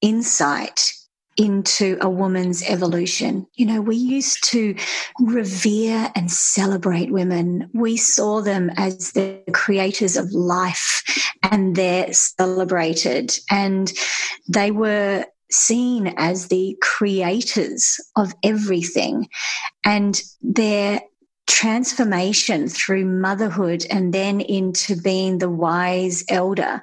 insight 0.00 0.92
into 1.38 1.96
a 2.00 2.10
woman's 2.10 2.62
evolution. 2.64 3.46
You 3.54 3.66
know, 3.66 3.80
we 3.80 3.96
used 3.96 4.42
to 4.50 4.74
revere 5.20 6.10
and 6.16 6.30
celebrate 6.30 7.12
women. 7.12 7.70
We 7.72 7.96
saw 7.96 8.42
them 8.42 8.70
as 8.76 9.12
the 9.12 9.40
creators 9.52 10.16
of 10.16 10.32
life 10.32 11.02
and 11.42 11.76
they're 11.76 12.12
celebrated. 12.12 13.38
And 13.50 13.92
they 14.48 14.72
were 14.72 15.26
seen 15.50 16.12
as 16.16 16.48
the 16.48 16.76
creators 16.82 17.96
of 18.16 18.34
everything. 18.42 19.28
And 19.84 20.20
their 20.42 21.00
transformation 21.46 22.68
through 22.68 23.06
motherhood 23.06 23.86
and 23.90 24.12
then 24.12 24.40
into 24.40 25.00
being 25.00 25.38
the 25.38 25.48
wise 25.48 26.24
elder 26.28 26.82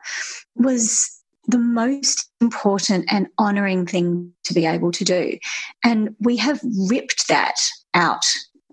was 0.56 1.15
the 1.48 1.60
most 1.60 2.30
important 2.42 3.06
and 3.10 3.28
honoring 3.38 3.86
thing 3.86 4.32
to 4.44 4.54
be 4.54 4.66
able 4.66 4.92
to 4.92 5.04
do. 5.04 5.38
And 5.84 6.16
we 6.20 6.38
have 6.38 6.60
ripped 6.90 7.28
that 7.28 7.56
out 7.94 8.25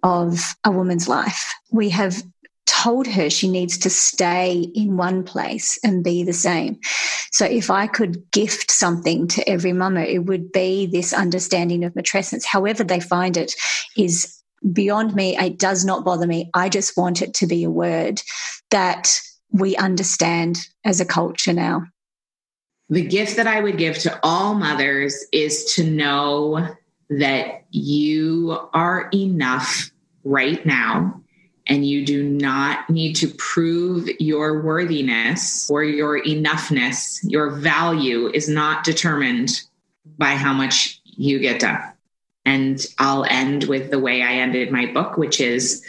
of 0.02 0.54
a 0.64 0.70
woman's 0.70 1.08
life. 1.08 1.52
We 1.70 1.90
have 1.90 2.22
told 2.66 3.06
her 3.06 3.28
she 3.30 3.48
needs 3.48 3.78
to 3.78 3.90
stay 3.90 4.66
in 4.74 4.96
one 4.96 5.22
place 5.22 5.78
and 5.84 6.02
be 6.02 6.24
the 6.24 6.32
same. 6.32 6.78
So 7.30 7.44
if 7.44 7.70
I 7.70 7.86
could 7.86 8.30
gift 8.30 8.70
something 8.70 9.28
to 9.28 9.48
every 9.48 9.72
mama, 9.72 10.00
it 10.00 10.26
would 10.26 10.52
be 10.52 10.86
this 10.86 11.12
understanding 11.12 11.84
of 11.84 11.94
matrescence. 11.94 12.44
However 12.44 12.84
they 12.84 13.00
find 13.00 13.36
it 13.36 13.54
is 13.96 14.42
beyond 14.72 15.14
me. 15.14 15.36
It 15.36 15.58
does 15.58 15.84
not 15.84 16.04
bother 16.04 16.26
me. 16.26 16.50
I 16.54 16.68
just 16.68 16.96
want 16.96 17.22
it 17.22 17.34
to 17.34 17.46
be 17.46 17.64
a 17.64 17.70
word 17.70 18.22
that 18.70 19.20
we 19.50 19.76
understand 19.76 20.58
as 20.84 21.00
a 21.00 21.04
culture 21.04 21.52
now. 21.52 21.84
The 22.92 23.06
gift 23.06 23.36
that 23.36 23.46
I 23.46 23.58
would 23.58 23.78
give 23.78 23.96
to 24.00 24.20
all 24.22 24.52
mothers 24.52 25.24
is 25.32 25.64
to 25.76 25.82
know 25.82 26.76
that 27.08 27.64
you 27.70 28.68
are 28.74 29.08
enough 29.14 29.90
right 30.24 30.64
now 30.66 31.22
and 31.66 31.86
you 31.86 32.04
do 32.04 32.22
not 32.22 32.90
need 32.90 33.14
to 33.14 33.28
prove 33.28 34.10
your 34.20 34.60
worthiness 34.60 35.70
or 35.70 35.82
your 35.82 36.22
enoughness. 36.22 37.20
Your 37.22 37.52
value 37.52 38.28
is 38.28 38.46
not 38.46 38.84
determined 38.84 39.62
by 40.18 40.34
how 40.34 40.52
much 40.52 41.00
you 41.04 41.38
get 41.38 41.60
done. 41.60 41.80
And 42.44 42.84
I'll 42.98 43.24
end 43.24 43.64
with 43.64 43.90
the 43.90 44.00
way 44.00 44.20
I 44.20 44.34
ended 44.34 44.70
my 44.70 44.84
book, 44.84 45.16
which 45.16 45.40
is 45.40 45.82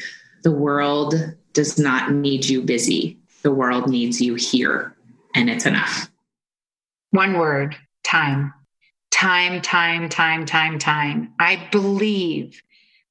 the 0.43 0.53
world 0.53 1.15
does 1.51 1.77
not 1.77 2.13
need 2.13 2.45
you 2.45 2.61
busy. 2.61 3.17
The 3.41 3.51
world 3.51 3.89
needs 3.89 4.21
you 4.21 4.35
here, 4.35 4.95
and 5.35 5.49
it's 5.49 5.65
enough. 5.65 6.09
One 7.13 7.37
word 7.37 7.75
time. 8.03 8.51
Time, 9.11 9.61
time, 9.61 10.09
time, 10.09 10.47
time, 10.47 10.79
time. 10.79 11.31
I 11.39 11.67
believe 11.71 12.59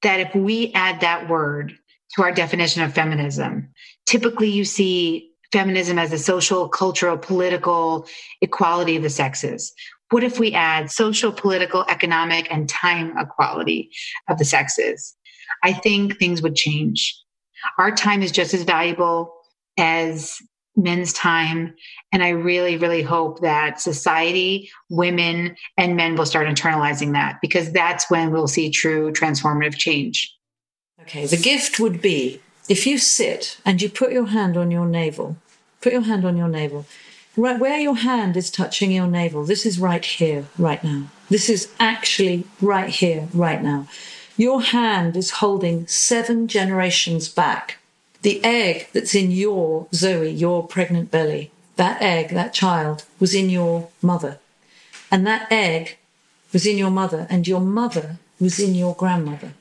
that 0.03 0.19
if 0.19 0.35
we 0.35 0.73
add 0.73 1.03
that 1.03 1.29
word 1.29 1.73
to 2.17 2.23
our 2.23 2.33
definition 2.33 2.83
of 2.83 2.93
feminism, 2.93 3.69
typically 4.05 4.51
you 4.51 4.65
see 4.65 5.31
feminism 5.53 6.01
as 6.01 6.13
a 6.13 6.19
social, 6.19 6.69
cultural, 6.69 7.17
political 7.17 8.09
equality 8.41 8.97
of 8.97 9.05
the 9.05 9.09
sexes. 9.09 9.73
What 10.11 10.25
if 10.25 10.41
we 10.41 10.53
add 10.53 10.91
social, 10.91 11.31
political, 11.31 11.85
economic, 11.89 12.51
and 12.51 12.69
time 12.69 13.17
equality 13.17 13.93
of 14.29 14.37
the 14.37 14.45
sexes? 14.45 15.15
I 15.63 15.73
think 15.73 16.19
things 16.19 16.43
would 16.43 16.57
change. 16.57 17.17
Our 17.79 17.93
time 17.93 18.25
is 18.25 18.33
just 18.33 18.53
as 18.53 18.65
valuable 18.65 19.33
as 19.79 20.43
men's 20.77 21.13
time. 21.13 21.75
And 22.13 22.23
I 22.23 22.31
really, 22.31 22.77
really 22.77 23.03
hope 23.03 23.41
that 23.41 23.81
society, 23.81 24.71
women, 24.89 25.57
and 25.77 25.97
men 25.97 26.17
will 26.17 26.27
start 26.27 26.47
internalizing 26.47 27.13
that 27.13 27.39
because 27.41 27.73
that's 27.73 28.11
when 28.11 28.31
we'll 28.31 28.49
see 28.49 28.71
true 28.71 29.13
transformative 29.13 29.77
change. 29.77 30.35
Okay, 31.03 31.27
the 31.27 31.37
gift 31.37 31.81
would 31.81 32.01
be 32.01 32.41
if 32.69 32.87
you 32.87 32.99
sit 32.99 33.59
and 33.65 33.83
you 33.83 33.89
put 33.89 34.13
your 34.13 34.27
hand 34.27 34.57
on 34.57 34.71
your 34.71 34.87
navel, 34.87 35.37
put 35.81 35.93
your 35.93 36.03
hand 36.03 36.25
on 36.25 36.37
your 36.37 36.49
navel, 36.49 36.87
right 37.37 37.59
where 37.59 37.79
your 37.79 37.97
hand 37.97 38.37
is 38.37 38.51
touching 38.51 38.93
your 38.93 39.09
navel, 39.09 39.45
this 39.45 39.67
is 39.67 39.79
right 39.79 40.05
here, 40.05 40.47
right 40.57 40.83
now. 40.85 41.09
This 41.29 41.49
is 41.49 41.73
actually 41.81 42.45
right 42.61 42.89
here, 42.89 43.29
right 43.35 43.63
now. 43.63 43.89
Your 44.37 44.63
hand 44.63 45.17
is 45.17 45.31
holding 45.31 45.87
seven 45.87 46.47
generations 46.47 47.29
back 47.29 47.79
the 48.23 48.43
egg 48.45 48.89
that's 48.93 49.15
in 49.15 49.31
your 49.31 49.87
Zoe, 49.93 50.31
your 50.31 50.67
pregnant 50.67 51.11
belly, 51.11 51.51
that 51.77 52.01
egg, 52.01 52.31
that 52.31 52.55
child, 52.55 53.05
was 53.19 53.35
in 53.35 53.51
your 53.51 53.89
mother. 54.01 54.39
And 55.11 55.27
that 55.27 55.51
egg 55.51 55.99
was 56.53 56.67
in 56.67 56.79
your 56.79 56.91
mother, 56.91 57.27
and 57.29 57.47
your 57.47 57.61
mother 57.61 58.17
was 58.41 58.59
in 58.59 58.75
your 58.75 58.95
grandmother. 58.95 59.53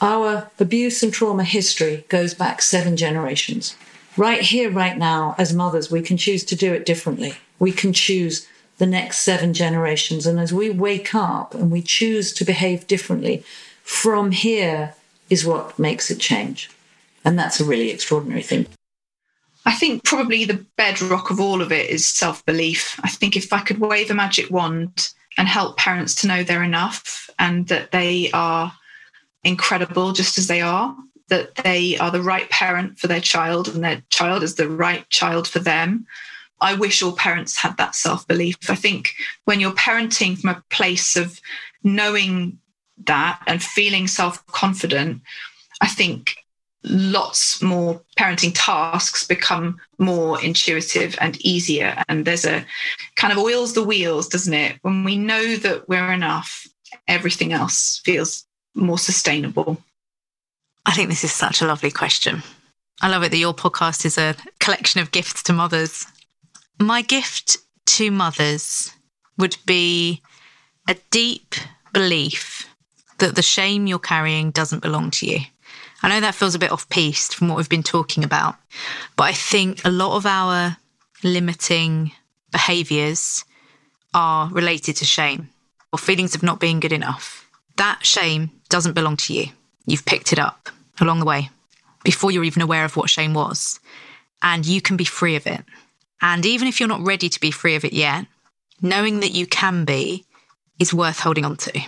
Our 0.00 0.50
abuse 0.58 1.02
and 1.02 1.12
trauma 1.12 1.44
history 1.44 2.04
goes 2.08 2.32
back 2.32 2.62
seven 2.62 2.96
generations. 2.96 3.76
Right 4.16 4.40
here, 4.40 4.70
right 4.70 4.96
now, 4.96 5.34
as 5.38 5.52
mothers, 5.52 5.90
we 5.90 6.02
can 6.02 6.16
choose 6.16 6.44
to 6.44 6.56
do 6.56 6.72
it 6.72 6.86
differently. 6.86 7.34
We 7.58 7.72
can 7.72 7.92
choose 7.92 8.46
the 8.78 8.86
next 8.86 9.18
seven 9.18 9.52
generations. 9.52 10.26
And 10.26 10.40
as 10.40 10.52
we 10.52 10.70
wake 10.70 11.14
up 11.14 11.54
and 11.54 11.70
we 11.70 11.82
choose 11.82 12.32
to 12.34 12.44
behave 12.44 12.86
differently, 12.86 13.44
from 13.82 14.30
here 14.30 14.94
is 15.28 15.44
what 15.44 15.78
makes 15.78 16.10
it 16.10 16.18
change. 16.18 16.70
And 17.24 17.38
that's 17.38 17.60
a 17.60 17.64
really 17.64 17.90
extraordinary 17.90 18.42
thing. 18.42 18.66
I 19.66 19.72
think 19.72 20.04
probably 20.04 20.44
the 20.44 20.64
bedrock 20.76 21.30
of 21.30 21.38
all 21.38 21.60
of 21.60 21.70
it 21.70 21.90
is 21.90 22.06
self 22.06 22.44
belief. 22.46 22.98
I 23.02 23.08
think 23.08 23.36
if 23.36 23.52
I 23.52 23.60
could 23.60 23.78
wave 23.78 24.10
a 24.10 24.14
magic 24.14 24.50
wand 24.50 25.08
and 25.36 25.46
help 25.46 25.76
parents 25.76 26.14
to 26.16 26.26
know 26.26 26.42
they're 26.42 26.62
enough 26.62 27.28
and 27.38 27.68
that 27.68 27.90
they 27.92 28.30
are 28.32 28.72
incredible 29.44 30.12
just 30.12 30.38
as 30.38 30.46
they 30.46 30.60
are, 30.60 30.96
that 31.28 31.54
they 31.56 31.96
are 31.98 32.10
the 32.10 32.22
right 32.22 32.48
parent 32.50 32.98
for 32.98 33.06
their 33.06 33.20
child 33.20 33.68
and 33.68 33.84
their 33.84 34.02
child 34.10 34.42
is 34.42 34.56
the 34.56 34.68
right 34.68 35.08
child 35.10 35.46
for 35.46 35.58
them. 35.60 36.06
I 36.60 36.74
wish 36.74 37.02
all 37.02 37.12
parents 37.12 37.56
had 37.56 37.76
that 37.76 37.94
self 37.94 38.26
belief. 38.26 38.58
I 38.68 38.74
think 38.74 39.14
when 39.44 39.60
you're 39.60 39.72
parenting 39.72 40.38
from 40.38 40.50
a 40.50 40.62
place 40.70 41.16
of 41.16 41.40
knowing 41.82 42.58
that 43.04 43.42
and 43.46 43.62
feeling 43.62 44.06
self 44.06 44.44
confident, 44.46 45.22
I 45.80 45.86
think 45.86 46.39
lots 46.84 47.60
more 47.60 48.00
parenting 48.18 48.52
tasks 48.54 49.26
become 49.26 49.78
more 49.98 50.42
intuitive 50.42 51.16
and 51.20 51.40
easier. 51.44 52.02
And 52.08 52.24
there's 52.24 52.44
a 52.44 52.64
kind 53.16 53.32
of 53.32 53.38
oils 53.38 53.74
the 53.74 53.84
wheels, 53.84 54.28
doesn't 54.28 54.54
it? 54.54 54.78
When 54.82 55.04
we 55.04 55.16
know 55.16 55.56
that 55.56 55.88
we're 55.88 56.12
enough, 56.12 56.66
everything 57.06 57.52
else 57.52 58.00
feels 58.04 58.46
more 58.74 58.98
sustainable. 58.98 59.82
I 60.86 60.92
think 60.92 61.10
this 61.10 61.24
is 61.24 61.32
such 61.32 61.60
a 61.60 61.66
lovely 61.66 61.90
question. 61.90 62.42
I 63.02 63.08
love 63.08 63.22
it 63.22 63.30
that 63.30 63.38
your 63.38 63.54
podcast 63.54 64.04
is 64.04 64.18
a 64.18 64.36
collection 64.58 65.00
of 65.00 65.12
gifts 65.12 65.42
to 65.44 65.52
mothers. 65.52 66.06
My 66.78 67.02
gift 67.02 67.58
to 67.86 68.10
mothers 68.10 68.92
would 69.38 69.56
be 69.66 70.22
a 70.88 70.96
deep 71.10 71.54
belief 71.92 72.66
that 73.18 73.36
the 73.36 73.42
shame 73.42 73.86
you're 73.86 73.98
carrying 73.98 74.50
doesn't 74.50 74.82
belong 74.82 75.10
to 75.12 75.26
you. 75.26 75.40
I 76.02 76.08
know 76.08 76.20
that 76.20 76.34
feels 76.34 76.54
a 76.54 76.58
bit 76.58 76.72
off 76.72 76.88
piste 76.88 77.34
from 77.34 77.48
what 77.48 77.56
we've 77.56 77.68
been 77.68 77.82
talking 77.82 78.24
about, 78.24 78.56
but 79.16 79.24
I 79.24 79.32
think 79.32 79.84
a 79.84 79.90
lot 79.90 80.16
of 80.16 80.26
our 80.26 80.76
limiting 81.22 82.12
behaviors 82.50 83.44
are 84.14 84.48
related 84.48 84.96
to 84.96 85.04
shame 85.04 85.50
or 85.92 85.98
feelings 85.98 86.34
of 86.34 86.42
not 86.42 86.60
being 86.60 86.80
good 86.80 86.92
enough. 86.92 87.48
That 87.76 88.04
shame 88.04 88.50
doesn't 88.68 88.94
belong 88.94 89.16
to 89.18 89.34
you. 89.34 89.46
You've 89.86 90.06
picked 90.06 90.32
it 90.32 90.38
up 90.38 90.68
along 91.00 91.20
the 91.20 91.26
way 91.26 91.50
before 92.04 92.30
you're 92.30 92.44
even 92.44 92.62
aware 92.62 92.84
of 92.84 92.96
what 92.96 93.10
shame 93.10 93.34
was, 93.34 93.78
and 94.42 94.64
you 94.64 94.80
can 94.80 94.96
be 94.96 95.04
free 95.04 95.36
of 95.36 95.46
it. 95.46 95.64
And 96.22 96.44
even 96.46 96.68
if 96.68 96.80
you're 96.80 96.88
not 96.88 97.06
ready 97.06 97.28
to 97.28 97.40
be 97.40 97.50
free 97.50 97.74
of 97.74 97.84
it 97.84 97.92
yet, 97.92 98.26
knowing 98.82 99.20
that 99.20 99.32
you 99.32 99.46
can 99.46 99.84
be 99.84 100.24
is 100.78 100.94
worth 100.94 101.20
holding 101.20 101.44
on 101.44 101.56
to. 101.56 101.80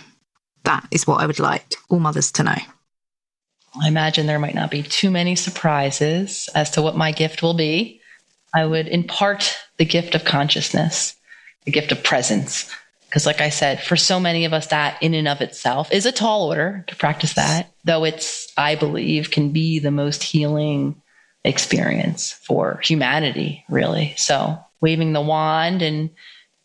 That 0.63 0.87
is 0.91 1.07
what 1.07 1.21
I 1.21 1.25
would 1.25 1.39
like 1.39 1.75
all 1.89 1.99
mothers 1.99 2.31
to 2.33 2.43
know. 2.43 2.55
I 3.81 3.87
imagine 3.87 4.27
there 4.27 4.39
might 4.39 4.55
not 4.55 4.71
be 4.71 4.83
too 4.83 5.09
many 5.09 5.35
surprises 5.35 6.49
as 6.53 6.71
to 6.71 6.81
what 6.81 6.95
my 6.95 7.11
gift 7.11 7.41
will 7.41 7.55
be. 7.55 8.01
I 8.53 8.65
would 8.65 8.87
impart 8.87 9.57
the 9.77 9.85
gift 9.85 10.13
of 10.13 10.25
consciousness, 10.25 11.15
the 11.65 11.71
gift 11.71 11.91
of 11.91 12.03
presence. 12.03 12.69
Because, 13.05 13.25
like 13.25 13.41
I 13.41 13.49
said, 13.49 13.81
for 13.81 13.95
so 13.95 14.19
many 14.19 14.45
of 14.45 14.53
us, 14.53 14.67
that 14.67 15.01
in 15.01 15.13
and 15.13 15.27
of 15.27 15.41
itself 15.41 15.91
is 15.91 16.05
a 16.05 16.11
tall 16.11 16.47
order 16.47 16.83
to 16.87 16.95
practice 16.95 17.33
that, 17.33 17.71
though 17.83 18.03
it's, 18.03 18.51
I 18.57 18.75
believe, 18.75 19.31
can 19.31 19.51
be 19.51 19.79
the 19.79 19.91
most 19.91 20.23
healing 20.23 21.01
experience 21.43 22.31
for 22.31 22.79
humanity, 22.83 23.65
really. 23.69 24.13
So, 24.17 24.57
waving 24.81 25.13
the 25.13 25.21
wand 25.21 25.81
and 25.81 26.09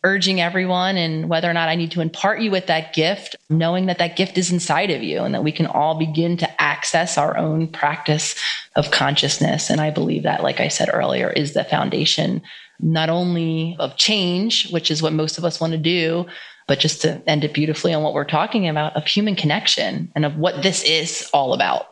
urging 0.03 0.39
everyone 0.39 0.95
and 0.95 1.29
whether 1.29 1.49
or 1.49 1.53
not 1.53 1.69
I 1.69 1.75
need 1.75 1.91
to 1.91 2.01
impart 2.01 2.41
you 2.41 2.51
with 2.51 2.67
that 2.67 2.93
gift, 2.93 3.35
knowing 3.49 3.87
that 3.87 3.97
that 3.97 4.15
gift 4.15 4.37
is 4.37 4.51
inside 4.51 4.91
of 4.91 5.03
you 5.03 5.23
and 5.23 5.35
that 5.35 5.43
we 5.43 5.51
can 5.51 5.65
all 5.65 5.97
begin 5.97 6.37
to 6.37 6.61
access 6.61 7.17
our 7.17 7.37
own 7.37 7.67
practice 7.67 8.35
of 8.75 8.91
consciousness. 8.91 9.69
And 9.69 9.81
I 9.81 9.89
believe 9.89 10.23
that, 10.23 10.43
like 10.43 10.59
I 10.59 10.69
said 10.69 10.89
earlier, 10.91 11.29
is 11.29 11.53
the 11.53 11.65
foundation 11.65 12.41
not 12.79 13.09
only 13.09 13.75
of 13.77 13.97
change, 13.97 14.71
which 14.71 14.89
is 14.89 15.01
what 15.01 15.11
most 15.11 15.37
of 15.37 15.43
us 15.43 15.59
want 15.59 15.73
to 15.73 15.77
do, 15.77 16.25
but 16.67 16.79
just 16.79 17.01
to 17.01 17.21
end 17.27 17.43
it 17.43 17.53
beautifully 17.53 17.93
on 17.93 18.03
what 18.03 18.13
we're 18.13 18.23
talking 18.23 18.69
about 18.69 18.95
of 18.95 19.05
human 19.05 19.35
connection 19.35 20.11
and 20.15 20.23
of 20.23 20.37
what 20.37 20.63
this 20.63 20.83
is 20.83 21.29
all 21.33 21.53
about. 21.53 21.87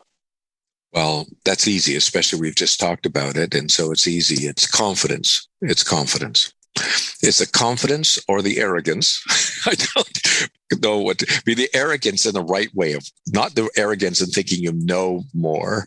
Well, 0.93 1.27
that's 1.43 1.67
easy, 1.67 1.95
especially 1.95 2.39
we've 2.39 2.55
just 2.55 2.79
talked 2.79 3.05
about 3.05 3.35
it. 3.35 3.53
And 3.53 3.69
so 3.69 3.91
it's 3.91 4.07
easy. 4.07 4.47
It's 4.47 4.65
confidence. 4.65 5.47
It's 5.61 5.83
confidence. 5.83 6.53
It's 7.21 7.39
the 7.39 7.47
confidence 7.47 8.19
or 8.27 8.41
the 8.41 8.59
arrogance. 8.59 9.23
I 9.65 9.75
don't 9.75 10.81
know 10.81 10.99
what. 10.99 11.23
I 11.29 11.41
mean, 11.45 11.57
the 11.57 11.69
arrogance 11.73 12.25
in 12.25 12.33
the 12.33 12.43
right 12.43 12.73
way 12.75 12.93
of 12.93 13.09
not 13.27 13.55
the 13.55 13.69
arrogance 13.75 14.21
in 14.21 14.27
thinking 14.27 14.61
you 14.61 14.73
know 14.73 15.23
more, 15.33 15.85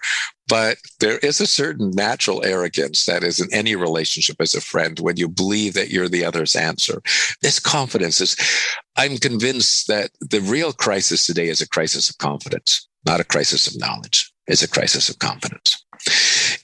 but 0.48 0.78
there 0.98 1.18
is 1.18 1.40
a 1.40 1.46
certain 1.46 1.90
natural 1.92 2.44
arrogance 2.44 3.04
that 3.06 3.22
is 3.22 3.40
in 3.40 3.52
any 3.52 3.76
relationship 3.76 4.36
as 4.40 4.54
a 4.54 4.60
friend 4.60 4.98
when 4.98 5.16
you 5.16 5.28
believe 5.28 5.74
that 5.74 5.90
you're 5.90 6.08
the 6.08 6.24
other's 6.24 6.56
answer. 6.56 7.00
This 7.40 7.60
confidence 7.60 8.20
is, 8.20 8.36
I'm 8.96 9.18
convinced 9.18 9.86
that 9.86 10.10
the 10.20 10.40
real 10.40 10.72
crisis 10.72 11.24
today 11.24 11.48
is 11.48 11.60
a 11.60 11.68
crisis 11.68 12.10
of 12.10 12.18
confidence, 12.18 12.88
not 13.06 13.20
a 13.20 13.24
crisis 13.24 13.68
of 13.68 13.80
knowledge. 13.80 14.32
It's 14.48 14.62
a 14.62 14.68
crisis 14.68 15.08
of 15.08 15.20
confidence. 15.20 15.84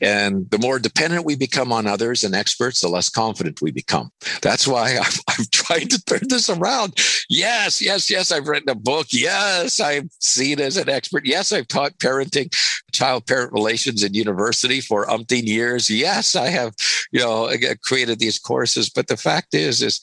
And 0.01 0.49
the 0.51 0.59
more 0.59 0.79
dependent 0.79 1.25
we 1.25 1.37
become 1.37 1.73
on 1.73 1.87
others 1.87 2.25
and 2.25 2.35
experts, 2.35 2.81
the 2.81 2.89
less 2.89 3.09
confident 3.09 3.63
we 3.63 3.71
become. 3.71 4.11
That's 4.43 4.67
why 4.67 4.97
I've, 5.01 5.21
I've 5.29 5.51
tried 5.51 5.91
to 5.91 6.03
turn 6.05 6.29
this 6.29 6.49
around. 6.49 6.95
Yes, 7.29 7.81
yes, 7.83 8.11
yes, 8.11 8.31
I've 8.33 8.49
written 8.49 8.69
a 8.69 8.75
book. 8.75 9.09
Yes, 9.11 9.81
I'm 9.81 10.11
seen 10.21 10.61
as 10.61 10.77
an 10.77 10.89
expert. 10.89 11.27
Yes, 11.27 11.53
I've 11.53 11.69
taught 11.69 11.99
parenting, 11.99 12.55
child 12.93 13.27
parent 13.27 13.53
relations 13.53 14.03
in 14.03 14.15
university 14.15 14.81
for 14.81 15.07
umpteen 15.07 15.47
years. 15.47 15.91
Yes, 15.91 16.35
I 16.35 16.49
have, 16.49 16.75
you 17.13 17.21
know, 17.21 17.53
created 17.85 18.19
these 18.19 18.39
courses. 18.39 18.91
But 18.91 19.09
the 19.09 19.17
fact 19.17 19.55
is, 19.55 19.83
is 19.83 20.01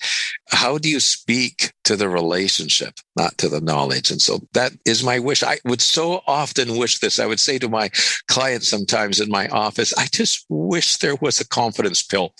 how 0.49 0.77
do 0.77 0.89
you 0.89 0.99
speak 0.99 1.73
to 1.86 1.95
the 1.95 2.08
relationship, 2.08 2.95
not 3.15 3.38
to 3.39 3.49
the 3.49 3.62
knowledge? 3.62 4.12
And 4.12 4.21
so 4.21 4.39
that 4.53 4.71
is 4.86 5.03
my 5.03 5.19
wish. 5.19 5.43
I 5.43 5.58
would 5.65 5.82
so 5.82 6.21
often 6.27 6.77
wish 6.77 6.99
this. 6.99 7.19
I 7.19 7.25
would 7.25 7.39
say 7.39 7.58
to 7.60 7.69
my 7.69 7.89
clients 8.27 8.67
sometimes 8.67 9.19
in 9.19 9.29
my 9.29 9.47
office, 9.49 9.83
I 9.98 10.06
just 10.06 10.46
wish 10.48 10.98
there 10.98 11.15
was 11.15 11.41
a 11.41 11.48
confidence 11.48 12.04
pill 12.04 12.34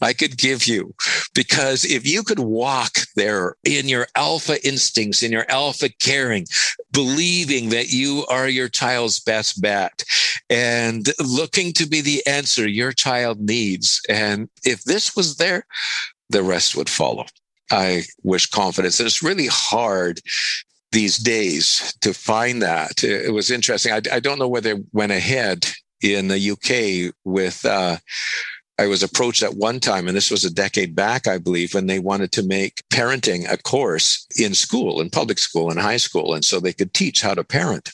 I 0.00 0.12
could 0.12 0.36
give 0.36 0.66
you. 0.66 0.94
Because 1.34 1.84
if 1.84 2.06
you 2.06 2.22
could 2.22 2.40
walk 2.40 2.98
there 3.16 3.56
in 3.64 3.88
your 3.88 4.06
alpha 4.16 4.64
instincts, 4.66 5.22
in 5.22 5.32
your 5.32 5.50
alpha 5.50 5.88
caring, 5.88 6.46
believing 6.92 7.70
that 7.70 7.92
you 7.92 8.26
are 8.28 8.48
your 8.48 8.68
child's 8.68 9.20
best 9.20 9.62
bet 9.62 10.02
and 10.50 11.08
looking 11.20 11.72
to 11.74 11.86
be 11.86 12.00
the 12.00 12.26
answer 12.26 12.68
your 12.68 12.92
child 12.92 13.40
needs. 13.40 14.00
And 14.08 14.48
if 14.64 14.82
this 14.84 15.16
was 15.16 15.36
there, 15.36 15.66
the 16.28 16.42
rest 16.42 16.76
would 16.76 16.90
follow. 16.90 17.26
I 17.70 18.02
wish 18.22 18.46
confidence. 18.46 19.00
And 19.00 19.06
it's 19.06 19.22
really 19.22 19.48
hard 19.50 20.20
these 20.92 21.16
days 21.16 21.94
to 22.02 22.12
find 22.12 22.60
that. 22.62 23.02
It 23.02 23.32
was 23.32 23.50
interesting. 23.50 23.92
I, 23.92 24.02
I 24.12 24.20
don't 24.20 24.38
know 24.38 24.48
whether 24.48 24.72
it 24.72 24.84
went 24.92 25.12
ahead 25.12 25.66
in 26.02 26.28
the 26.28 26.50
UK 26.50 27.14
with, 27.24 27.64
uh, 27.64 27.96
I 28.78 28.86
was 28.86 29.02
approached 29.02 29.42
at 29.42 29.54
one 29.54 29.80
time, 29.80 30.08
and 30.08 30.16
this 30.16 30.30
was 30.30 30.44
a 30.44 30.52
decade 30.52 30.94
back, 30.96 31.28
I 31.28 31.38
believe, 31.38 31.74
when 31.74 31.86
they 31.86 31.98
wanted 31.98 32.32
to 32.32 32.42
make 32.42 32.82
parenting 32.92 33.50
a 33.50 33.56
course 33.56 34.26
in 34.38 34.54
school, 34.54 35.00
in 35.00 35.10
public 35.10 35.38
school, 35.38 35.70
in 35.70 35.76
high 35.76 35.98
school. 35.98 36.34
And 36.34 36.44
so 36.44 36.58
they 36.58 36.72
could 36.72 36.94
teach 36.94 37.22
how 37.22 37.34
to 37.34 37.44
parent. 37.44 37.92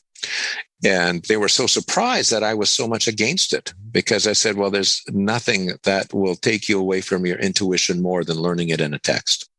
And 0.84 1.24
they 1.24 1.36
were 1.36 1.48
so 1.48 1.66
surprised 1.66 2.30
that 2.30 2.44
I 2.44 2.54
was 2.54 2.70
so 2.70 2.86
much 2.86 3.08
against 3.08 3.52
it 3.52 3.74
because 3.90 4.26
I 4.26 4.32
said, 4.32 4.56
well, 4.56 4.70
there's 4.70 5.02
nothing 5.08 5.72
that 5.82 6.14
will 6.14 6.36
take 6.36 6.68
you 6.68 6.78
away 6.78 7.00
from 7.00 7.26
your 7.26 7.38
intuition 7.38 8.00
more 8.00 8.22
than 8.22 8.36
learning 8.36 8.68
it 8.68 8.80
in 8.80 8.94
a 8.94 8.98
text. 8.98 9.50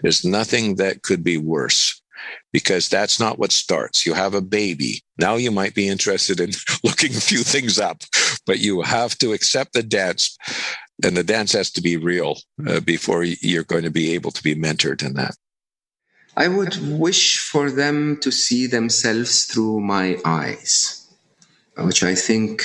There's 0.00 0.24
nothing 0.24 0.76
that 0.76 1.02
could 1.02 1.22
be 1.22 1.38
worse 1.38 2.02
because 2.52 2.88
that's 2.88 3.20
not 3.20 3.38
what 3.38 3.52
starts. 3.52 4.06
You 4.06 4.14
have 4.14 4.34
a 4.34 4.40
baby. 4.40 5.02
Now 5.18 5.36
you 5.36 5.50
might 5.50 5.74
be 5.74 5.88
interested 5.88 6.40
in 6.40 6.50
looking 6.84 7.14
a 7.14 7.20
few 7.20 7.38
things 7.38 7.78
up, 7.78 8.02
but 8.46 8.58
you 8.58 8.82
have 8.82 9.16
to 9.18 9.32
accept 9.32 9.72
the 9.72 9.82
dance 9.82 10.36
and 11.04 11.16
the 11.16 11.22
dance 11.22 11.52
has 11.52 11.70
to 11.72 11.82
be 11.82 11.96
real 11.96 12.38
uh, 12.66 12.80
before 12.80 13.22
you're 13.24 13.64
going 13.64 13.84
to 13.84 13.90
be 13.90 14.14
able 14.14 14.30
to 14.30 14.42
be 14.42 14.54
mentored 14.54 15.04
in 15.04 15.14
that. 15.14 15.36
I 16.36 16.48
would 16.48 16.76
wish 16.98 17.38
for 17.38 17.70
them 17.70 18.18
to 18.20 18.30
see 18.30 18.66
themselves 18.66 19.44
through 19.44 19.80
my 19.80 20.18
eyes, 20.24 21.06
which 21.78 22.02
I 22.02 22.14
think 22.14 22.62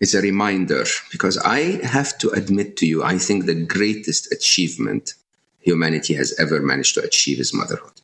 is 0.00 0.14
a 0.14 0.20
reminder 0.20 0.84
because 1.10 1.38
I 1.38 1.80
have 1.84 2.18
to 2.18 2.30
admit 2.30 2.76
to 2.78 2.86
you, 2.86 3.04
I 3.04 3.18
think 3.18 3.46
the 3.46 3.54
greatest 3.54 4.32
achievement 4.32 5.14
humanity 5.60 6.14
has 6.14 6.34
ever 6.40 6.60
managed 6.60 6.94
to 6.96 7.02
achieve 7.02 7.38
is 7.38 7.54
motherhood 7.54 8.01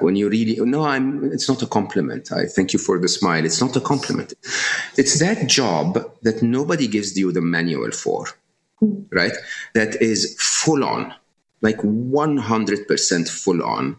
when 0.00 0.14
you 0.16 0.28
really 0.28 0.56
no 0.60 0.84
i'm 0.84 1.32
it's 1.32 1.48
not 1.48 1.62
a 1.62 1.66
compliment. 1.66 2.30
I 2.32 2.46
thank 2.46 2.72
you 2.72 2.78
for 2.78 2.98
the 2.98 3.08
smile. 3.08 3.44
It's 3.44 3.60
not 3.60 3.76
a 3.76 3.80
compliment. 3.80 4.34
It's 4.96 5.18
that 5.20 5.46
job 5.46 6.10
that 6.22 6.42
nobody 6.42 6.86
gives 6.86 7.16
you 7.18 7.32
the 7.32 7.40
manual 7.40 7.90
for 7.92 8.26
right? 9.10 9.32
That 9.74 10.00
is 10.02 10.36
full 10.38 10.84
on 10.84 11.14
like 11.62 11.78
100% 11.78 13.28
full 13.28 13.62
on. 13.62 13.96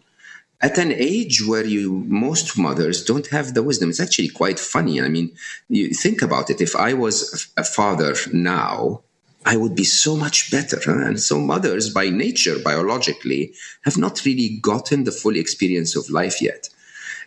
At 0.62 0.78
an 0.78 0.92
age 0.92 1.46
where 1.46 1.66
you 1.66 2.04
most 2.08 2.58
mothers 2.58 3.04
don't 3.04 3.28
have 3.28 3.54
the 3.54 3.62
wisdom 3.62 3.90
it's 3.90 4.00
actually 4.00 4.30
quite 4.30 4.60
funny. 4.60 5.02
I 5.02 5.08
mean 5.08 5.32
you 5.70 5.90
think 5.90 6.22
about 6.22 6.50
it. 6.50 6.62
If 6.62 6.76
i 6.76 6.94
was 6.94 7.52
a 7.58 7.64
father 7.64 8.16
now 8.34 9.02
I 9.48 9.56
would 9.56 9.76
be 9.76 9.86
so 9.86 10.18
much 10.18 10.52
better. 10.52 10.82
And 11.08 11.18
so 11.22 11.40
mothers, 11.40 11.90
by 11.90 12.10
nature, 12.10 12.60
biologically, 12.60 13.54
have 13.86 13.98
not 13.98 14.26
really 14.26 14.60
gotten 14.62 15.06
the 15.06 15.14
full 15.14 15.38
experience 15.38 15.96
of 15.96 16.10
life 16.10 16.42
yet. 16.42 16.68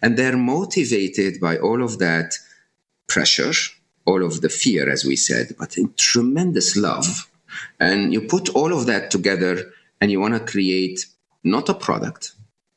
And 0.02 0.18
they're 0.18 0.36
motivated 0.36 1.40
by 1.40 1.56
all 1.56 1.82
of 1.82 1.98
that 1.98 2.34
pressure, 3.08 3.52
all 4.04 4.22
of 4.22 4.42
the 4.42 4.50
fear, 4.50 4.90
as 4.90 5.02
we 5.02 5.16
said, 5.16 5.56
but 5.58 5.78
in 5.78 5.94
tremendous 5.96 6.76
love. 6.76 7.30
And 7.78 8.12
you 8.12 8.20
put 8.20 8.50
all 8.50 8.74
of 8.74 8.84
that 8.84 9.10
together 9.10 9.72
and 9.98 10.10
you 10.10 10.20
want 10.20 10.34
to 10.34 10.52
create 10.52 11.06
not 11.42 11.70
a 11.70 11.74
product 11.74 12.32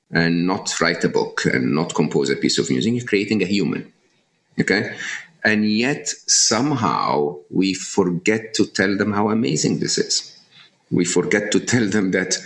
and 0.10 0.47
not 0.47 0.79
write 0.79 1.03
a 1.03 1.10
book 1.10 1.43
and 1.43 1.75
not 1.75 1.95
compose 1.95 2.29
a 2.29 2.38
piece 2.38 2.60
of 2.60 2.69
music. 2.69 2.93
You're 2.93 3.06
creating 3.06 3.43
a 3.43 3.45
human. 3.45 3.91
Okay. 4.58 4.95
And 5.43 5.69
yet 5.69 6.08
somehow 6.27 7.39
we 7.49 7.73
forget 7.73 8.53
to 8.56 8.65
tell 8.65 8.97
them 8.97 9.12
how 9.12 9.29
amazing 9.29 9.79
this 9.79 9.97
is. 9.97 10.38
We 10.89 11.06
forget 11.06 11.51
to 11.51 11.60
tell 11.60 11.88
them 11.88 12.12
that 12.12 12.38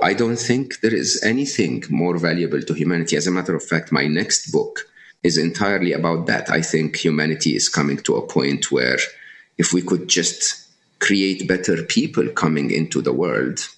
I 0.00 0.14
don't 0.14 0.38
think 0.38 0.80
there 0.80 0.94
is 0.94 1.20
anything 1.24 1.84
more 1.90 2.16
valuable 2.18 2.62
to 2.62 2.74
humanity. 2.74 3.16
As 3.16 3.26
a 3.26 3.32
matter 3.32 3.56
of 3.56 3.64
fact, 3.64 3.90
my 3.90 4.06
next 4.06 4.52
book 4.52 4.88
is 5.24 5.36
entirely 5.36 5.92
about 5.92 6.26
that. 6.26 6.48
I 6.48 6.62
think 6.62 6.96
humanity 6.96 7.56
is 7.56 7.68
coming 7.68 7.96
to 7.98 8.16
a 8.16 8.26
point 8.26 8.70
where 8.70 8.98
if 9.56 9.72
we 9.72 9.82
could 9.82 10.08
just 10.08 10.68
create 11.00 11.48
better 11.48 11.82
people 11.82 12.28
coming 12.28 12.70
into 12.70 13.02
the 13.02 13.12
world, 13.12 13.68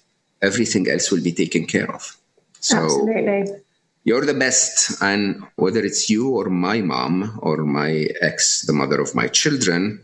everything 0.41 0.87
else 0.87 1.11
will 1.11 1.23
be 1.23 1.31
taken 1.31 1.65
care 1.65 1.91
of. 1.91 2.15
So 2.59 2.77
Absolutely 2.77 3.61
you're 4.03 4.25
the 4.25 4.33
best. 4.33 5.01
And 5.01 5.43
whether 5.55 5.79
it's 5.79 6.09
you 6.09 6.29
or 6.29 6.49
my 6.49 6.81
mom 6.81 7.39
or 7.41 7.57
my 7.57 8.07
ex, 8.21 8.63
the 8.63 8.73
mother 8.73 8.99
of 8.99 9.15
my 9.15 9.27
children, 9.27 9.99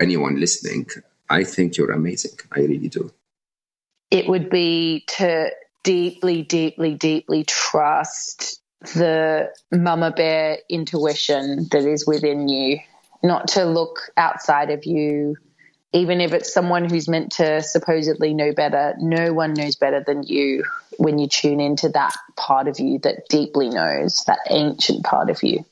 anyone 0.00 0.40
listening, 0.40 0.86
I 1.28 1.44
think 1.44 1.76
you're 1.76 1.92
amazing. 1.92 2.38
I 2.52 2.60
really 2.60 2.88
do. 2.88 3.12
It 4.10 4.28
would 4.28 4.50
be 4.50 5.04
to 5.18 5.50
deeply, 5.82 6.42
deeply, 6.42 6.94
deeply 6.94 7.44
trust 7.44 8.60
the 8.94 9.50
mama 9.72 10.10
bear 10.10 10.58
intuition 10.68 11.66
that 11.70 11.84
is 11.84 12.06
within 12.06 12.48
you, 12.48 12.78
not 13.22 13.48
to 13.48 13.64
look 13.64 14.10
outside 14.16 14.70
of 14.70 14.84
you 14.84 15.36
even 15.92 16.20
if 16.20 16.34
it's 16.34 16.52
someone 16.52 16.88
who's 16.88 17.08
meant 17.08 17.32
to 17.32 17.62
supposedly 17.62 18.34
know 18.34 18.52
better, 18.52 18.94
no 18.98 19.32
one 19.32 19.54
knows 19.54 19.76
better 19.76 20.04
than 20.06 20.22
you 20.24 20.62
when 20.98 21.18
you 21.18 21.28
tune 21.28 21.60
into 21.60 21.88
that 21.90 22.14
part 22.36 22.68
of 22.68 22.80
you 22.80 22.98
that 23.00 23.28
deeply 23.28 23.68
knows, 23.68 24.24
that 24.26 24.38
ancient 24.50 25.04
part 25.04 25.30
of 25.30 25.42
you. 25.42 25.64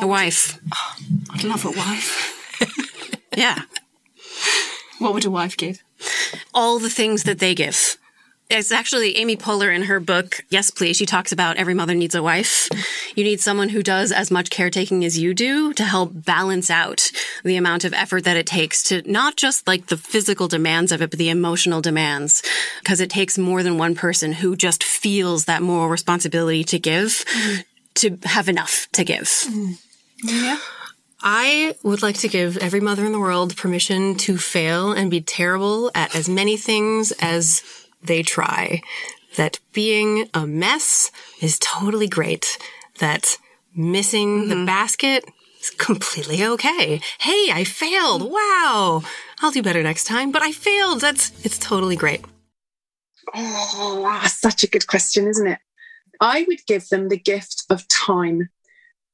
A 0.00 0.06
wife. 0.06 0.58
Oh, 0.74 0.96
I'd 1.32 1.44
love 1.44 1.64
a 1.64 1.70
wife. 1.70 3.18
yeah. 3.36 3.62
What 4.98 5.14
would 5.14 5.24
a 5.24 5.30
wife 5.30 5.56
give? 5.56 5.82
All 6.54 6.78
the 6.78 6.90
things 6.90 7.24
that 7.24 7.38
they 7.38 7.54
give. 7.54 7.98
It's 8.54 8.70
actually 8.70 9.16
Amy 9.16 9.34
Poehler 9.34 9.74
in 9.74 9.84
her 9.84 9.98
book, 9.98 10.44
Yes, 10.50 10.70
Please. 10.70 10.98
She 10.98 11.06
talks 11.06 11.32
about 11.32 11.56
every 11.56 11.72
mother 11.72 11.94
needs 11.94 12.14
a 12.14 12.22
wife. 12.22 12.68
You 13.16 13.24
need 13.24 13.40
someone 13.40 13.70
who 13.70 13.82
does 13.82 14.12
as 14.12 14.30
much 14.30 14.50
caretaking 14.50 15.06
as 15.06 15.18
you 15.18 15.32
do 15.32 15.72
to 15.72 15.84
help 15.84 16.10
balance 16.12 16.68
out 16.68 17.10
the 17.44 17.56
amount 17.56 17.84
of 17.84 17.94
effort 17.94 18.24
that 18.24 18.36
it 18.36 18.46
takes 18.46 18.82
to 18.84 19.10
not 19.10 19.36
just 19.36 19.66
like 19.66 19.86
the 19.86 19.96
physical 19.96 20.48
demands 20.48 20.92
of 20.92 21.00
it, 21.00 21.08
but 21.08 21.18
the 21.18 21.30
emotional 21.30 21.80
demands. 21.80 22.42
Because 22.80 23.00
it 23.00 23.08
takes 23.08 23.38
more 23.38 23.62
than 23.62 23.78
one 23.78 23.94
person 23.94 24.32
who 24.32 24.54
just 24.54 24.84
feels 24.84 25.46
that 25.46 25.62
moral 25.62 25.88
responsibility 25.88 26.62
to 26.64 26.78
give 26.78 27.24
mm. 27.34 27.64
to 27.94 28.18
have 28.24 28.50
enough 28.50 28.86
to 28.92 29.02
give. 29.02 29.22
Mm. 29.22 29.78
Yeah. 30.24 30.58
I 31.22 31.76
would 31.82 32.02
like 32.02 32.18
to 32.18 32.28
give 32.28 32.58
every 32.58 32.80
mother 32.80 33.06
in 33.06 33.12
the 33.12 33.20
world 33.20 33.56
permission 33.56 34.16
to 34.16 34.36
fail 34.36 34.92
and 34.92 35.10
be 35.10 35.20
terrible 35.22 35.90
at 35.94 36.14
as 36.14 36.28
many 36.28 36.56
things 36.56 37.12
as 37.12 37.62
they 38.02 38.22
try. 38.22 38.82
That 39.36 39.58
being 39.72 40.28
a 40.34 40.46
mess 40.46 41.10
is 41.40 41.58
totally 41.58 42.08
great. 42.08 42.58
That 42.98 43.38
missing 43.74 44.42
mm-hmm. 44.42 44.48
the 44.48 44.66
basket 44.66 45.24
is 45.60 45.70
completely 45.70 46.44
okay. 46.44 47.00
Hey, 47.18 47.50
I 47.52 47.64
failed. 47.64 48.30
Wow. 48.30 49.02
I'll 49.40 49.50
do 49.50 49.62
better 49.62 49.82
next 49.82 50.04
time, 50.04 50.30
but 50.32 50.42
I 50.42 50.52
failed. 50.52 51.00
That's, 51.00 51.32
it's 51.44 51.58
totally 51.58 51.96
great. 51.96 52.24
Oh, 53.34 54.20
such 54.26 54.62
a 54.62 54.68
good 54.68 54.86
question, 54.86 55.26
isn't 55.26 55.46
it? 55.46 55.58
I 56.20 56.44
would 56.46 56.64
give 56.66 56.88
them 56.88 57.08
the 57.08 57.18
gift 57.18 57.64
of 57.70 57.88
time. 57.88 58.50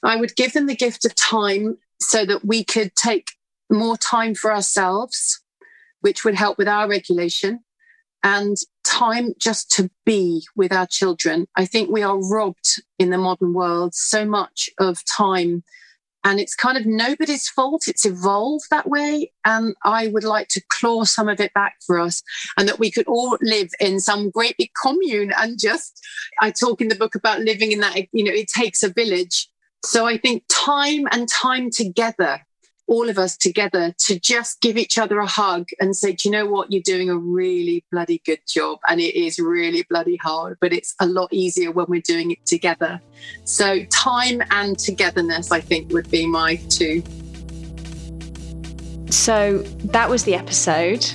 I 0.02 0.16
would 0.16 0.36
give 0.36 0.52
them 0.52 0.66
the 0.66 0.76
gift 0.76 1.04
of 1.04 1.14
time 1.14 1.78
so 2.00 2.24
that 2.24 2.44
we 2.44 2.64
could 2.64 2.94
take 2.94 3.32
more 3.70 3.96
time 3.96 4.34
for 4.34 4.52
ourselves, 4.52 5.40
which 6.00 6.24
would 6.24 6.34
help 6.34 6.58
with 6.58 6.68
our 6.68 6.88
regulation, 6.88 7.60
and 8.22 8.56
time 8.98 9.32
just 9.38 9.70
to 9.72 9.90
be 10.04 10.44
with 10.56 10.72
our 10.72 10.86
children. 10.86 11.46
I 11.56 11.66
think 11.66 11.90
we 11.90 12.02
are 12.02 12.18
robbed 12.18 12.82
in 12.98 13.10
the 13.10 13.18
modern 13.18 13.52
world 13.52 13.94
so 13.94 14.24
much 14.24 14.68
of 14.78 15.04
time. 15.04 15.62
And 16.24 16.40
it's 16.40 16.54
kind 16.54 16.76
of 16.76 16.84
nobody's 16.84 17.48
fault. 17.48 17.86
It's 17.86 18.04
evolved 18.04 18.64
that 18.70 18.88
way. 18.88 19.32
And 19.44 19.74
I 19.84 20.08
would 20.08 20.24
like 20.24 20.48
to 20.48 20.62
claw 20.68 21.04
some 21.04 21.28
of 21.28 21.40
it 21.40 21.54
back 21.54 21.76
for 21.86 21.98
us 21.98 22.22
and 22.58 22.68
that 22.68 22.80
we 22.80 22.90
could 22.90 23.06
all 23.06 23.38
live 23.40 23.70
in 23.78 24.00
some 24.00 24.30
great 24.30 24.56
big 24.58 24.70
commune 24.82 25.32
and 25.36 25.58
just, 25.58 26.04
I 26.40 26.50
talk 26.50 26.80
in 26.80 26.88
the 26.88 26.96
book 26.96 27.14
about 27.14 27.40
living 27.40 27.70
in 27.70 27.80
that, 27.80 27.96
you 28.12 28.24
know, 28.24 28.32
it 28.32 28.48
takes 28.48 28.82
a 28.82 28.92
village. 28.92 29.48
So 29.84 30.06
I 30.06 30.18
think 30.18 30.42
time 30.48 31.06
and 31.12 31.28
time 31.28 31.70
together 31.70 32.40
all 32.88 33.08
of 33.10 33.18
us 33.18 33.36
together 33.36 33.94
to 33.98 34.18
just 34.18 34.60
give 34.60 34.76
each 34.76 34.98
other 34.98 35.18
a 35.18 35.26
hug 35.26 35.68
and 35.78 35.94
say, 35.94 36.12
do 36.12 36.28
you 36.28 36.32
know 36.32 36.46
what? 36.46 36.72
You're 36.72 36.82
doing 36.82 37.10
a 37.10 37.16
really 37.16 37.84
bloody 37.92 38.20
good 38.24 38.40
job. 38.48 38.78
And 38.88 38.98
it 38.98 39.14
is 39.14 39.38
really 39.38 39.84
bloody 39.88 40.16
hard, 40.16 40.56
but 40.60 40.72
it's 40.72 40.94
a 40.98 41.06
lot 41.06 41.28
easier 41.30 41.70
when 41.70 41.86
we're 41.88 42.00
doing 42.00 42.30
it 42.30 42.44
together. 42.46 43.00
So, 43.44 43.84
time 43.86 44.42
and 44.50 44.78
togetherness, 44.78 45.52
I 45.52 45.60
think, 45.60 45.92
would 45.92 46.10
be 46.10 46.26
my 46.26 46.56
two. 46.70 47.02
So, 49.10 49.58
that 49.84 50.08
was 50.08 50.24
the 50.24 50.34
episode. 50.34 51.06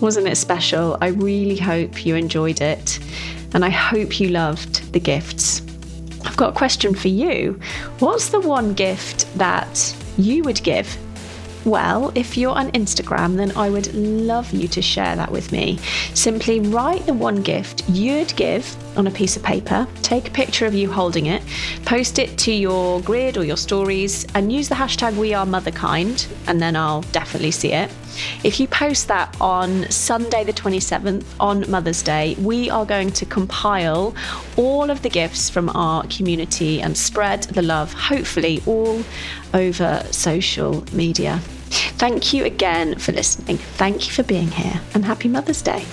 Wasn't 0.00 0.26
it 0.26 0.36
special? 0.36 0.96
I 1.00 1.08
really 1.08 1.56
hope 1.56 2.06
you 2.06 2.16
enjoyed 2.16 2.60
it. 2.62 2.98
And 3.54 3.66
I 3.66 3.70
hope 3.70 4.18
you 4.18 4.28
loved 4.28 4.90
the 4.94 5.00
gifts. 5.00 5.60
I've 6.24 6.38
got 6.38 6.54
a 6.54 6.56
question 6.56 6.94
for 6.94 7.08
you. 7.08 7.60
What's 7.98 8.30
the 8.30 8.40
one 8.40 8.72
gift 8.72 9.26
that 9.36 9.94
you 10.16 10.42
would 10.44 10.62
give? 10.62 10.96
Well, 11.64 12.10
if 12.16 12.36
you're 12.36 12.54
on 12.54 12.72
Instagram, 12.72 13.36
then 13.36 13.52
I 13.56 13.70
would 13.70 13.94
love 13.94 14.52
you 14.52 14.66
to 14.68 14.82
share 14.82 15.14
that 15.14 15.30
with 15.30 15.52
me. 15.52 15.78
Simply 16.12 16.58
write 16.58 17.06
the 17.06 17.14
one 17.14 17.40
gift 17.40 17.88
you'd 17.88 18.34
give 18.34 18.76
on 18.98 19.06
a 19.06 19.12
piece 19.12 19.36
of 19.36 19.44
paper, 19.44 19.86
take 20.02 20.26
a 20.26 20.32
picture 20.32 20.66
of 20.66 20.74
you 20.74 20.90
holding 20.90 21.26
it, 21.26 21.42
post 21.84 22.18
it 22.18 22.36
to 22.38 22.52
your 22.52 23.00
grid 23.02 23.36
or 23.36 23.44
your 23.44 23.56
stories, 23.56 24.26
and 24.34 24.52
use 24.52 24.68
the 24.68 24.74
hashtag 24.74 25.16
We 25.16 25.34
Are 25.34 25.46
Motherkind, 25.46 26.26
and 26.48 26.60
then 26.60 26.74
I'll 26.74 27.02
definitely 27.12 27.52
see 27.52 27.72
it. 27.72 27.90
If 28.44 28.60
you 28.60 28.68
post 28.68 29.08
that 29.08 29.36
on 29.40 29.90
Sunday, 29.90 30.44
the 30.44 30.52
27th, 30.52 31.24
on 31.40 31.70
Mother's 31.70 32.02
Day, 32.02 32.36
we 32.38 32.70
are 32.70 32.84
going 32.84 33.10
to 33.12 33.26
compile 33.26 34.14
all 34.56 34.90
of 34.90 35.02
the 35.02 35.10
gifts 35.10 35.48
from 35.50 35.68
our 35.70 36.04
community 36.08 36.80
and 36.80 36.96
spread 36.96 37.44
the 37.44 37.62
love, 37.62 37.92
hopefully, 37.92 38.62
all 38.66 39.02
over 39.54 40.04
social 40.10 40.84
media. 40.92 41.40
Thank 41.98 42.32
you 42.32 42.44
again 42.44 42.98
for 42.98 43.12
listening. 43.12 43.56
Thank 43.56 44.06
you 44.06 44.12
for 44.12 44.22
being 44.22 44.48
here, 44.48 44.80
and 44.94 45.04
happy 45.04 45.28
Mother's 45.28 45.62
Day. 45.62 45.84